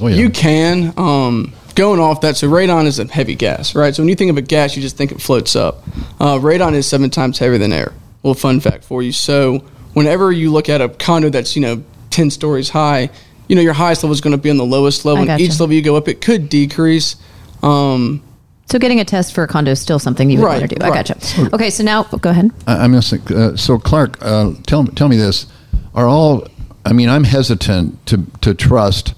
Oh, 0.00 0.06
yeah. 0.06 0.16
You 0.16 0.30
can. 0.30 0.94
Um, 0.96 1.52
going 1.74 2.00
off 2.00 2.22
that, 2.22 2.36
so 2.36 2.48
radon 2.48 2.86
is 2.86 2.98
a 2.98 3.06
heavy 3.06 3.34
gas, 3.34 3.74
right? 3.74 3.94
So 3.94 4.02
when 4.02 4.08
you 4.08 4.14
think 4.14 4.30
of 4.30 4.38
a 4.38 4.42
gas, 4.42 4.76
you 4.76 4.82
just 4.82 4.96
think 4.96 5.12
it 5.12 5.20
floats 5.20 5.54
up. 5.54 5.82
Uh, 6.18 6.38
radon 6.38 6.74
is 6.74 6.86
seven 6.86 7.10
times 7.10 7.38
heavier 7.38 7.58
than 7.58 7.72
air. 7.72 7.92
Well, 8.22 8.34
fun 8.34 8.60
fact 8.60 8.84
for 8.84 9.02
you. 9.02 9.12
So 9.12 9.58
whenever 9.92 10.32
you 10.32 10.50
look 10.50 10.68
at 10.68 10.80
a 10.80 10.88
condo 10.88 11.30
that's 11.30 11.54
you 11.56 11.62
know 11.62 11.82
ten 12.10 12.30
stories 12.30 12.70
high, 12.70 13.10
you 13.48 13.56
know 13.56 13.62
your 13.62 13.72
highest 13.72 14.02
level 14.02 14.12
is 14.12 14.20
going 14.20 14.36
to 14.36 14.38
be 14.42 14.50
on 14.50 14.56
the 14.56 14.64
lowest 14.64 15.04
level. 15.04 15.18
I 15.18 15.20
and 15.20 15.28
gotcha. 15.28 15.42
each 15.42 15.60
level 15.60 15.74
you 15.74 15.82
go 15.82 15.96
up, 15.96 16.08
it 16.08 16.20
could 16.20 16.48
decrease. 16.48 17.16
Um, 17.62 18.22
So 18.66 18.78
getting 18.78 19.00
a 19.00 19.04
test 19.04 19.34
for 19.34 19.42
a 19.42 19.48
condo 19.48 19.72
is 19.72 19.80
still 19.80 19.98
something 19.98 20.30
you 20.30 20.38
would 20.38 20.44
Right, 20.46 20.60
want 20.60 20.70
to 20.70 20.76
do. 20.76 20.84
I 20.84 20.88
right. 20.90 21.06
gotcha. 21.06 21.50
Okay, 21.54 21.70
so 21.70 21.82
now 21.82 22.04
go 22.04 22.30
ahead. 22.30 22.50
I, 22.66 22.84
I'm 22.84 22.90
going 22.92 23.02
to 23.02 23.06
say, 23.08 23.18
uh, 23.34 23.56
so 23.56 23.78
Clark, 23.78 24.18
uh, 24.22 24.52
tell 24.66 24.84
tell 24.86 25.08
me 25.08 25.16
this: 25.16 25.46
Are 25.94 26.06
all? 26.06 26.46
I 26.86 26.92
mean, 26.92 27.08
I'm 27.08 27.24
hesitant 27.24 28.04
to 28.06 28.24
to 28.42 28.54
trust 28.54 29.14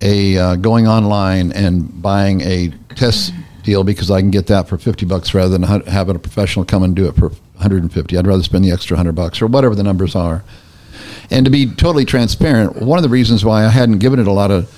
a 0.00 0.36
uh, 0.38 0.56
going 0.56 0.86
online 0.88 1.52
and 1.52 2.02
buying 2.02 2.40
a 2.42 2.70
test 2.94 3.32
deal 3.62 3.84
because 3.84 4.10
I 4.10 4.20
can 4.20 4.30
get 4.30 4.46
that 4.46 4.68
for 4.68 4.78
50 4.78 5.06
bucks 5.06 5.34
rather 5.34 5.56
than 5.56 5.62
having 5.86 6.14
a 6.16 6.18
professional 6.18 6.64
come 6.64 6.82
and 6.82 6.94
do 6.96 7.06
it 7.08 7.16
for 7.16 7.28
150. 7.56 8.16
I'd 8.16 8.26
rather 8.26 8.42
spend 8.42 8.64
the 8.64 8.70
extra 8.70 8.94
100 8.96 9.12
bucks 9.14 9.42
or 9.42 9.46
whatever 9.46 9.74
the 9.74 9.82
numbers 9.82 10.14
are. 10.14 10.42
And 11.30 11.44
to 11.44 11.50
be 11.50 11.66
totally 11.66 12.04
transparent, 12.04 12.76
one 12.80 12.98
of 12.98 13.02
the 13.02 13.08
reasons 13.08 13.44
why 13.44 13.64
I 13.64 13.70
hadn't 13.70 13.98
given 13.98 14.20
it 14.20 14.26
a 14.28 14.32
lot 14.32 14.50
of 14.50 14.70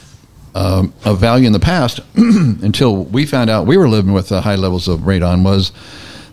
um, 0.54 0.92
of 1.04 1.18
value 1.18 1.46
in 1.46 1.52
the 1.52 1.60
past 1.60 2.00
until 2.16 3.04
we 3.04 3.26
found 3.26 3.50
out 3.50 3.66
we 3.66 3.76
were 3.76 3.88
living 3.88 4.12
with 4.12 4.32
uh, 4.32 4.40
high 4.40 4.56
levels 4.56 4.88
of 4.88 5.00
radon 5.00 5.44
was 5.44 5.72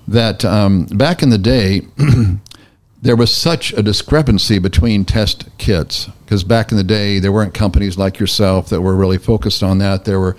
that 0.07 0.45
um, 0.45 0.85
back 0.85 1.21
in 1.23 1.29
the 1.29 1.37
day 1.37 1.81
there 3.01 3.15
was 3.15 3.35
such 3.35 3.73
a 3.73 3.83
discrepancy 3.83 4.59
between 4.59 5.05
test 5.05 5.45
kits 5.57 6.07
because 6.25 6.43
back 6.43 6.71
in 6.71 6.77
the 6.77 6.83
day 6.83 7.19
there 7.19 7.31
weren't 7.31 7.53
companies 7.53 7.97
like 7.97 8.19
yourself 8.19 8.69
that 8.69 8.81
were 8.81 8.95
really 8.95 9.17
focused 9.17 9.61
on 9.61 9.77
that. 9.79 10.05
There 10.05 10.19
were 10.19 10.35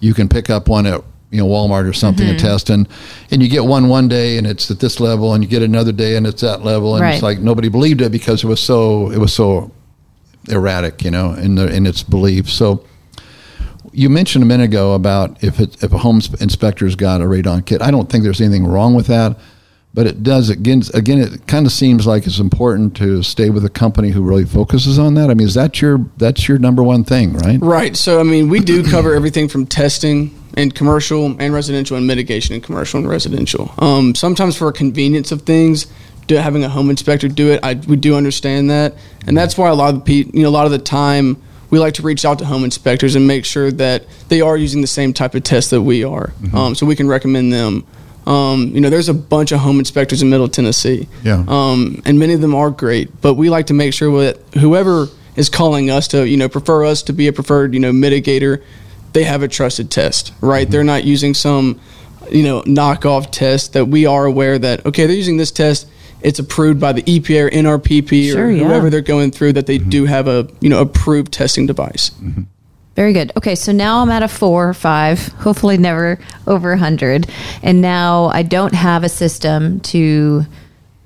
you 0.00 0.14
can 0.14 0.28
pick 0.28 0.50
up 0.50 0.68
one 0.68 0.86
at 0.86 1.02
you 1.30 1.38
know 1.38 1.46
Walmart 1.46 1.88
or 1.88 1.92
something 1.92 2.26
Mm-hmm. 2.26 2.36
a 2.36 2.40
test 2.40 2.70
and 2.70 2.88
and 3.30 3.42
you 3.42 3.48
get 3.48 3.64
one 3.64 3.88
one 3.88 4.08
day 4.08 4.38
and 4.38 4.46
it's 4.46 4.70
at 4.70 4.80
this 4.80 4.98
level 4.98 5.34
and 5.34 5.44
you 5.44 5.50
get 5.50 5.62
another 5.62 5.92
day 5.92 6.16
and 6.16 6.26
it's 6.26 6.40
that 6.40 6.64
level 6.64 6.96
and 6.96 7.04
it's 7.14 7.22
like 7.22 7.38
nobody 7.38 7.68
believed 7.68 8.00
it 8.00 8.10
because 8.10 8.42
it 8.42 8.46
was 8.46 8.60
so 8.60 9.10
it 9.10 9.18
was 9.18 9.32
so 9.32 9.70
erratic 10.48 11.04
you 11.04 11.10
know 11.10 11.34
in 11.34 11.54
the 11.54 11.72
in 11.72 11.86
its 11.86 12.02
belief. 12.02 12.50
So 12.50 12.84
you 13.98 14.08
mentioned 14.08 14.44
a 14.44 14.46
minute 14.46 14.64
ago 14.64 14.94
about 14.94 15.42
if 15.42 15.58
it, 15.58 15.82
if 15.82 15.92
a 15.92 15.98
home 15.98 16.20
inspector's 16.40 16.94
got 16.94 17.20
a 17.20 17.24
radon 17.24 17.66
kit. 17.66 17.82
I 17.82 17.90
don't 17.90 18.08
think 18.08 18.22
there's 18.22 18.40
anything 18.40 18.64
wrong 18.64 18.94
with 18.94 19.08
that, 19.08 19.36
but 19.92 20.06
it 20.06 20.22
does 20.22 20.50
again. 20.50 20.82
Again, 20.94 21.18
it 21.18 21.48
kind 21.48 21.66
of 21.66 21.72
seems 21.72 22.06
like 22.06 22.24
it's 22.24 22.38
important 22.38 22.96
to 22.98 23.24
stay 23.24 23.50
with 23.50 23.64
a 23.64 23.68
company 23.68 24.10
who 24.10 24.22
really 24.22 24.44
focuses 24.44 25.00
on 25.00 25.14
that. 25.14 25.30
I 25.30 25.34
mean, 25.34 25.48
is 25.48 25.54
that 25.54 25.82
your 25.82 25.98
that's 26.16 26.46
your 26.46 26.60
number 26.60 26.82
one 26.84 27.02
thing, 27.02 27.34
right? 27.34 27.58
Right. 27.60 27.96
So, 27.96 28.20
I 28.20 28.22
mean, 28.22 28.48
we 28.48 28.60
do 28.60 28.84
cover 28.84 29.14
everything 29.14 29.48
from 29.48 29.66
testing 29.66 30.32
and 30.54 30.72
commercial 30.72 31.36
and 31.40 31.52
residential 31.52 31.96
and 31.96 32.06
mitigation 32.06 32.54
and 32.54 32.62
commercial 32.62 33.00
and 33.00 33.08
residential. 33.08 33.74
Um, 33.78 34.14
sometimes 34.14 34.56
for 34.56 34.70
convenience 34.70 35.32
of 35.32 35.42
things, 35.42 35.88
having 36.28 36.62
a 36.62 36.68
home 36.68 36.88
inspector 36.88 37.26
do 37.26 37.50
it, 37.50 37.60
I, 37.64 37.74
we 37.74 37.96
do 37.96 38.14
understand 38.14 38.70
that. 38.70 38.94
And 39.26 39.36
that's 39.36 39.58
why 39.58 39.68
a 39.70 39.74
lot 39.74 39.94
of 39.94 40.04
the, 40.04 40.30
you 40.32 40.42
know, 40.42 40.48
a 40.48 40.50
lot 40.50 40.66
of 40.66 40.72
the 40.72 40.78
time 40.78 41.42
we 41.70 41.78
like 41.78 41.94
to 41.94 42.02
reach 42.02 42.24
out 42.24 42.38
to 42.38 42.44
home 42.44 42.64
inspectors 42.64 43.14
and 43.14 43.26
make 43.26 43.44
sure 43.44 43.70
that 43.72 44.04
they 44.28 44.40
are 44.40 44.56
using 44.56 44.80
the 44.80 44.86
same 44.86 45.12
type 45.12 45.34
of 45.34 45.42
test 45.44 45.70
that 45.70 45.82
we 45.82 46.04
are. 46.04 46.32
Um, 46.52 46.74
so 46.74 46.86
we 46.86 46.96
can 46.96 47.08
recommend 47.08 47.52
them. 47.52 47.86
Um, 48.26 48.72
you 48.74 48.80
know, 48.80 48.90
there's 48.90 49.08
a 49.08 49.14
bunch 49.14 49.52
of 49.52 49.60
home 49.60 49.78
inspectors 49.78 50.22
in 50.22 50.28
Middle 50.28 50.48
Tennessee. 50.48 51.08
Yeah. 51.22 51.44
Um, 51.48 52.02
and 52.04 52.18
many 52.18 52.34
of 52.34 52.40
them 52.40 52.54
are 52.54 52.70
great, 52.70 53.20
but 53.22 53.34
we 53.34 53.48
like 53.48 53.66
to 53.66 53.74
make 53.74 53.94
sure 53.94 54.20
that 54.22 54.38
whoever 54.54 55.08
is 55.36 55.48
calling 55.48 55.88
us 55.88 56.08
to, 56.08 56.28
you 56.28 56.36
know, 56.36 56.48
prefer 56.48 56.84
us 56.84 57.02
to 57.04 57.12
be 57.12 57.28
a 57.28 57.32
preferred, 57.32 57.72
you 57.72 57.80
know, 57.80 57.92
mitigator, 57.92 58.62
they 59.12 59.24
have 59.24 59.42
a 59.42 59.48
trusted 59.48 59.90
test, 59.90 60.32
right? 60.40 60.68
They're 60.70 60.84
not 60.84 61.04
using 61.04 61.32
some, 61.32 61.80
you 62.30 62.42
know, 62.42 62.62
knockoff 62.62 63.30
test 63.30 63.72
that 63.72 63.86
we 63.86 64.04
are 64.04 64.26
aware 64.26 64.58
that, 64.58 64.84
okay, 64.84 65.06
they're 65.06 65.16
using 65.16 65.38
this 65.38 65.50
test. 65.50 65.88
It's 66.22 66.38
approved 66.38 66.80
by 66.80 66.92
the 66.92 67.02
EPA 67.02 67.46
or 67.46 67.50
NRPP 67.50 68.32
Sure, 68.32 68.46
or 68.46 68.50
yeah. 68.50 68.88
they're 68.88 69.00
going 69.00 69.30
through 69.30 69.52
that 69.54 69.66
they 69.66 69.78
mm-hmm. 69.78 69.88
do 69.88 70.04
have 70.06 70.28
a, 70.28 70.48
you 70.60 70.68
know, 70.68 70.80
approved 70.80 71.32
testing 71.32 71.66
device. 71.66 72.10
Mm-hmm. 72.10 72.42
Very 72.96 73.12
good. 73.12 73.32
Okay, 73.36 73.54
so 73.54 73.70
now 73.70 74.02
I'm 74.02 74.10
at 74.10 74.24
a 74.24 74.28
four 74.28 74.68
or 74.68 74.74
five, 74.74 75.28
hopefully 75.28 75.78
never 75.78 76.18
over 76.48 76.72
a 76.72 76.78
hundred. 76.78 77.30
And 77.62 77.80
now 77.80 78.24
I 78.26 78.42
don't 78.42 78.74
have 78.74 79.04
a 79.04 79.08
system 79.08 79.78
to 79.80 80.44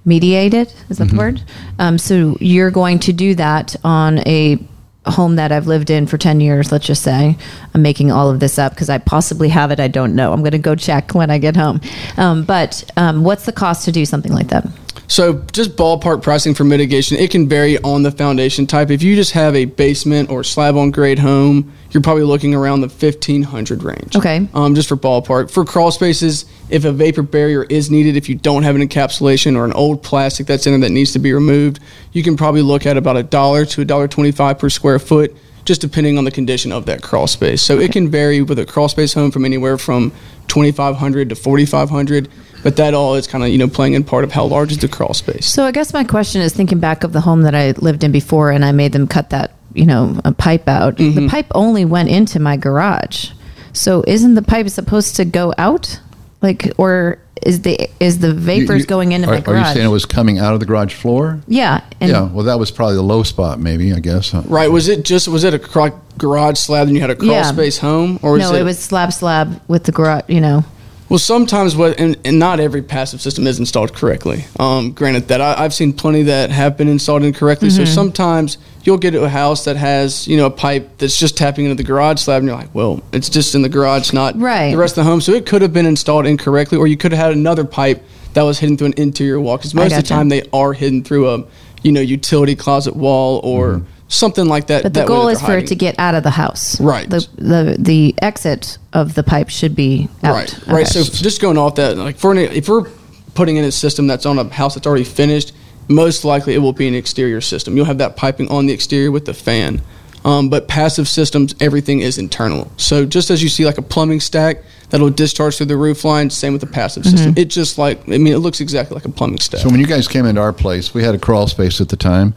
mediate 0.07 0.55
it. 0.55 0.75
Is 0.89 0.97
that 0.97 1.05
the 1.05 1.11
mm-hmm. 1.11 1.19
word? 1.19 1.43
Um, 1.79 1.99
so 1.99 2.39
you're 2.41 2.71
going 2.71 2.99
to 3.01 3.13
do 3.13 3.35
that 3.35 3.77
on 3.85 4.21
a 4.21 4.59
home 5.07 5.37
that 5.37 5.51
I've 5.51 5.67
lived 5.67 5.91
in 5.91 6.07
for 6.07 6.17
10 6.17 6.41
years, 6.41 6.71
let's 6.71 6.87
just 6.87 7.03
say. 7.03 7.37
I'm 7.75 7.83
making 7.83 8.13
all 8.13 8.31
of 8.31 8.41
this 8.41 8.59
up 8.59 8.73
because 8.73 8.89
I 8.89 8.99
possibly 8.99 9.49
have 9.49 9.71
it. 9.71 9.81
I 9.81 9.89
don't 9.89 10.15
know. 10.15 10.33
I'm 10.33 10.41
going 10.41 10.53
to 10.53 10.59
go 10.59 10.75
check 10.75 11.15
when 11.15 11.31
I 11.31 11.39
get 11.39 11.57
home. 11.57 11.81
Um, 12.17 12.45
but 12.45 12.89
um, 12.97 13.25
what's 13.25 13.45
the 13.47 13.53
cost 13.53 13.85
to 13.87 13.93
do 13.93 14.05
something 14.05 14.33
like 14.33 14.49
that? 14.49 14.67
So, 15.09 15.45
just 15.53 15.77
ballpark 15.77 16.23
pricing 16.23 16.55
for 16.55 16.65
mitigation, 16.65 17.19
it 17.19 17.31
can 17.31 17.47
vary 17.49 17.77
on 17.79 18.03
the 18.03 18.11
foundation 18.11 18.67
type. 18.67 18.91
If 18.91 19.03
you 19.03 19.15
just 19.15 19.33
have 19.33 19.55
a 19.55 19.67
basement 19.67 20.31
or 20.31 20.43
slab 20.43 20.77
on 20.77 20.91
grade 20.91 21.19
home, 21.19 21.73
you're 21.93 22.01
probably 22.03 22.25
looking 22.25 22.55
around 22.55 22.81
the 22.81 22.89
1500 22.89 23.83
range. 23.83 24.17
Okay. 24.17 24.49
Um, 24.55 24.75
just 24.75 24.89
for 24.89 24.97
ballpark. 24.97 25.51
For 25.51 25.65
crawl 25.65 25.91
spaces, 25.91 26.47
if 26.71 26.85
a 26.85 26.93
vapor 26.93 27.23
barrier 27.23 27.65
is 27.65 27.91
needed, 27.91 28.17
if 28.17 28.29
you 28.29 28.35
don't 28.35 28.63
have 28.63 28.75
an 28.75 28.87
encapsulation 28.87 29.57
or 29.57 29.65
an 29.65 29.73
old 29.75 30.03
plastic 30.03 30.47
that's 30.47 30.67
in 30.67 30.73
there 30.73 30.89
that 30.89 30.95
needs 30.95 31.13
to 31.13 31.19
be 31.19 31.33
removed, 31.33 31.81
you 32.13 32.23
can 32.23 32.37
probably 32.37 32.63
look 32.63 32.87
at 32.87 32.97
about 32.97 33.17
a 33.17 33.23
dollar 33.23 33.65
to 33.67 33.83
a 33.83 33.85
dollar 33.85 34.09
twenty-five 34.09 34.59
per 34.59 34.71
square 34.71 34.99
foot, 34.99 35.37
just 35.65 35.81
depending 35.81 36.17
on 36.17 36.25
the 36.25 36.31
condition 36.31 36.73
of 36.73 36.87
that 36.87 37.03
crawl 37.03 37.27
space. 37.27 37.61
So 37.63 37.79
it 37.79 37.93
can 37.93 38.11
vary 38.11 38.41
with 38.41 38.59
a 38.59 38.65
crawl 38.65 38.89
space 38.89 39.13
home 39.13 39.31
from 39.31 39.45
anywhere 39.45 39.77
from 39.77 40.13
2500 40.49 41.29
to 41.31 41.35
4500 41.35 42.29
but 42.63 42.77
that 42.77 42.95
all 42.95 43.15
is 43.15 43.27
kind 43.27 43.43
of 43.43 43.51
you 43.51 43.59
know 43.59 43.69
playing 43.69 43.95
in 43.95 44.05
part 44.05 44.23
of 44.25 44.33
how 44.33 44.45
large 44.45 44.71
is 44.73 44.79
the 44.79 44.89
crawl 44.89 45.15
space 45.15 45.47
So 45.47 45.65
I 45.65 45.71
guess 45.71 45.93
my 45.95 46.05
question 46.05 46.43
is 46.43 46.53
thinking 46.53 46.79
back 46.79 47.05
of 47.05 47.13
the 47.13 47.21
home 47.21 47.43
that 47.43 47.55
I 47.55 47.71
lived 47.73 48.05
in 48.05 48.13
before 48.13 48.51
and 48.51 48.65
I 48.65 48.73
made 48.73 48.93
them 48.93 49.07
cut 49.07 49.31
that, 49.31 49.53
you 49.75 49.87
know, 49.87 50.21
a 50.25 50.33
pipe 50.33 50.69
out. 50.69 50.97
Mm-hmm. 50.97 51.21
The 51.21 51.29
pipe 51.29 51.47
only 51.55 51.85
went 51.85 52.09
into 52.09 52.39
my 52.41 52.57
garage. 52.57 53.31
So 53.73 54.05
isn't 54.07 54.35
the 54.35 54.43
pipe 54.43 54.69
supposed 54.69 55.17
to 55.17 55.25
go 55.25 55.53
out? 55.59 56.01
Like 56.43 56.73
or 56.77 57.19
is 57.47 57.63
the 57.63 57.89
is 58.01 58.19
the 58.19 58.35
vapors 58.35 58.81
you- 58.81 58.87
going 58.87 59.13
into 59.13 59.29
are, 59.29 59.35
my 59.35 59.41
garage? 59.41 59.49
Are 59.49 59.59
you 59.59 59.63
garage? 59.65 59.75
saying 59.75 59.87
it 59.87 59.91
was 59.91 60.05
coming 60.07 60.39
out 60.39 60.55
of 60.55 60.61
the 60.61 60.67
garage 60.67 60.93
floor? 60.95 61.41
yeah. 61.47 61.83
And 62.01 62.11
yeah. 62.11 62.23
Well, 62.31 62.45
that 62.47 62.59
was 62.59 62.71
probably 62.73 62.97
the 62.97 63.03
low 63.03 63.23
spot, 63.23 63.61
maybe. 63.61 63.93
I 63.93 64.01
guess. 64.01 64.35
right 64.35 64.71
was 64.71 64.89
it 64.89 65.05
just 65.05 65.29
was 65.29 65.45
it 65.45 65.55
a 65.55 65.59
cra- 65.59 65.99
garage 66.19 66.59
slab 66.59 66.89
and 66.89 66.97
you 66.97 67.01
had 67.01 67.11
a 67.11 67.15
crawl 67.17 67.31
Yeah. 67.31 67.43
space 67.45 67.79
home 67.79 68.19
or 68.23 68.39
no, 68.39 68.53
is 68.53 68.61
it, 68.61 68.65
was 68.65 68.79
slab 68.79 69.13
slab 69.13 69.61
with 69.69 69.85
the 69.85 69.93
garage, 69.93 70.25
you 70.29 70.41
know. 70.41 70.65
well 71.09 71.19
sometimes 71.19 71.77
what 71.77 71.99
and, 72.01 72.17
and 72.25 72.39
not 72.39 72.59
every 72.61 72.83
passive 72.83 73.21
system 73.21 73.47
is 73.47 73.59
installed 73.59 73.93
correctly 73.95 74.45
um, 74.59 74.93
granted 74.93 75.29
that 75.29 75.41
I, 75.41 75.63
i've 75.65 75.75
seen 75.75 75.93
plenty 75.93 76.23
that 76.25 76.51
have 76.51 76.77
been 76.77 76.89
installed 76.89 77.23
incorrectly 77.23 77.71
so 77.71 77.83
Mm-hmm. 77.83 77.93
sometimes 77.95 78.59
you'll 78.83 78.99
get 78.99 79.15
a 79.15 79.29
house 79.29 79.65
that 79.65 79.77
has 79.77 80.27
you 80.27 80.37
know 80.37 80.47
a 80.47 80.51
pipe 80.51 80.99
that's 80.99 81.19
just 81.19 81.37
tapping 81.37 81.65
into 81.65 81.77
the 81.77 81.85
garage 81.85 82.21
slab, 82.21 82.41
and 82.41 82.49
you're 82.49 82.57
like, 82.57 82.75
well, 82.75 83.03
it's 83.13 83.29
just 83.29 83.55
in 83.55 83.63
the 83.63 83.69
garage, 83.69 84.13
not 84.13 84.39
Right. 84.39 84.71
the 84.71 84.77
rest 84.77 84.97
of 84.99 85.05
the 85.05 85.11
home. 85.11 85.21
So 85.21 85.33
it 85.33 85.47
could 85.47 85.63
have 85.63 85.73
been 85.73 85.87
installed 85.87 86.27
incorrectly, 86.27 86.79
or 86.79 86.87
you 86.87 86.97
could 86.97 87.13
have 87.13 87.21
had 87.21 87.33
another 87.33 87.65
pipe 87.65 88.03
that 88.35 88.43
was 88.43 88.59
hidden 88.59 88.77
through 88.77 88.89
an 88.89 88.95
interior 88.97 89.41
wall. 89.41 89.57
Because 89.57 89.75
most 89.75 89.93
of 89.93 90.03
the 90.03 90.09
time 90.09 90.29
they 90.29 90.43
are 90.53 90.73
hidden 90.73 91.03
through 91.03 91.31
a 91.31 91.45
you 91.83 91.93
know 91.93 92.01
utility 92.01 92.57
closet 92.57 92.97
wall 92.97 93.41
or 93.45 93.75
mm-hmm. 93.75 93.87
something 94.09 94.47
like 94.47 94.69
that. 94.69 94.83
But 94.83 94.95
the 94.95 95.01
that 95.01 95.09
goal 95.09 95.29
is 95.29 95.41
they're 95.41 95.49
for 95.49 95.59
it 95.59 95.69
to 95.69 95.75
get 95.75 95.95
out 95.99 96.15
of 96.15 96.23
the 96.23 96.31
house. 96.31 96.81
Right. 96.81 97.09
The 97.09 97.27
the 97.37 97.77
the 97.79 98.15
exit 98.23 98.79
of 98.93 99.15
the 99.15 99.23
pipe 99.23 99.49
should 99.49 99.75
be 99.75 100.09
out. 100.23 100.35
Right, 100.35 100.67
right. 100.67 100.87
So 100.87 101.03
just 101.03 101.41
going 101.41 101.59
off 101.59 101.77
that, 101.77 101.97
like 101.97 102.17
for 102.17 102.33
an, 102.33 102.39
if 102.39 102.69
we're 102.69 102.89
putting 103.35 103.57
in 103.57 103.65
a 103.65 103.73
system 103.73 104.07
that's 104.07 104.27
on 104.27 104.39
a 104.39 104.49
house 104.49 104.75
that's 104.75 104.87
already 104.87 105.05
finished, 105.05 105.53
most 105.95 106.25
likely 106.25 106.55
it 106.55 106.59
will 106.59 106.73
be 106.73 106.89
an 106.89 106.95
exterior 106.95 107.41
system. 107.41 107.77
You'll 107.77 107.87
have 107.87 107.99
that 107.99 108.17
piping 108.17 108.49
on 108.51 108.67
the 108.67 108.73
exterior 108.73 109.11
with 109.11 109.25
the 109.27 109.35
fan. 109.35 109.81
Um, 110.25 110.49
but 110.51 110.69
passive 110.69 111.09
systems, 111.09 111.53
everything 111.61 111.99
is 112.01 112.17
internal. 112.17 112.71
So 112.77 113.05
just 113.05 113.29
as 113.31 113.43
you 113.43 113.49
see 113.49 113.65
like 113.67 113.79
a 113.79 113.83
plumbing 113.83 114.21
stack 114.21 114.63
that'll 114.91 115.11
discharge 115.11 115.57
through 115.57 115.67
the 115.67 115.77
roof 115.77 116.05
line, 116.05 116.31
same 116.31 116.53
with 116.53 116.61
the 116.61 116.67
passive 116.69 117.03
Mm-hmm. 117.03 117.17
system. 117.17 117.35
It 117.37 117.47
just 117.47 117.77
like 117.77 117.99
I 118.09 118.19
mean, 118.19 118.29
it 118.29 118.39
looks 118.39 118.61
exactly 118.61 118.95
like 118.95 119.05
a 119.05 119.09
plumbing 119.09 119.41
stack. 119.41 119.61
So 119.63 119.69
when 119.69 119.81
you 119.81 119.87
guys 119.87 120.07
came 120.07 120.25
into 120.25 120.41
our 120.41 120.53
place, 120.53 120.95
we 120.95 121.03
had 121.03 121.15
a 121.17 121.19
crawl 121.19 121.49
space 121.49 121.81
at 121.81 121.89
the 121.89 121.97
time, 121.97 122.35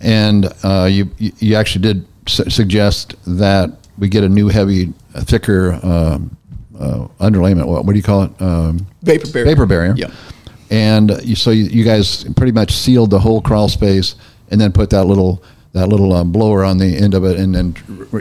and 0.00 0.50
uh, 0.62 0.88
you 0.90 1.10
you 1.18 1.32
you 1.38 1.54
actually 1.56 1.82
did 1.82 2.06
su- 2.26 2.48
suggest 2.48 3.14
that 3.26 3.70
we 3.98 4.08
get 4.08 4.24
a 4.24 4.28
new, 4.30 4.48
heavy, 4.48 4.94
uh, 5.14 5.20
thicker 5.20 5.78
um, 5.82 6.34
uh, 6.78 7.06
underlayment. 7.20 7.66
What, 7.66 7.84
what 7.84 7.92
do 7.92 7.98
you 7.98 8.02
call 8.02 8.22
it? 8.22 8.30
Um, 8.40 8.86
vapor 9.02 9.30
barrier. 9.30 9.46
Vapor 9.50 9.66
barrier. 9.66 9.94
Yeah. 9.96 10.10
And 10.70 11.10
you, 11.22 11.36
so 11.36 11.50
you, 11.50 11.64
you 11.64 11.84
guys 11.84 12.24
pretty 12.34 12.52
much 12.52 12.72
sealed 12.72 13.10
the 13.10 13.20
whole 13.20 13.40
crawl 13.40 13.68
space, 13.68 14.14
and 14.50 14.60
then 14.60 14.72
put 14.72 14.90
that 14.90 15.04
little 15.04 15.42
that 15.72 15.88
little 15.90 16.14
um, 16.14 16.32
blower 16.32 16.64
on 16.64 16.78
the 16.78 16.96
end 16.96 17.12
of 17.12 17.24
it, 17.24 17.38
and 17.38 17.54
then 17.54 17.74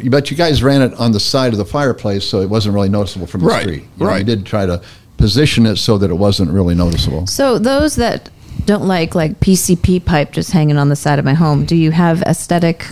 but 0.09 0.29
you 0.29 0.35
guys 0.35 0.61
ran 0.61 0.81
it 0.81 0.93
on 0.95 1.13
the 1.13 1.19
side 1.19 1.53
of 1.53 1.57
the 1.57 1.65
fireplace, 1.65 2.25
so 2.25 2.41
it 2.41 2.49
wasn't 2.49 2.73
really 2.75 2.89
noticeable 2.89 3.27
from 3.27 3.41
the 3.41 3.47
Right, 3.47 3.61
street. 3.61 3.83
You 3.83 3.89
know, 4.03 4.05
right. 4.07 4.17
You 4.19 4.23
did 4.25 4.45
try 4.45 4.65
to 4.65 4.81
position 5.17 5.65
it 5.65 5.77
so 5.77 5.97
that 5.97 6.09
it 6.09 6.15
wasn't 6.15 6.51
really 6.51 6.75
noticeable. 6.75 7.25
So 7.27 7.57
those 7.57 7.95
that 7.95 8.29
don't 8.65 8.83
like 8.87 9.15
like 9.15 9.39
PCP 9.39 10.03
pipe 10.03 10.31
just 10.33 10.51
hanging 10.51 10.77
on 10.77 10.89
the 10.89 10.95
side 10.97 11.17
of 11.17 11.23
my 11.25 11.33
home, 11.33 11.65
do 11.65 11.75
you 11.75 11.91
have 11.91 12.21
aesthetic? 12.23 12.85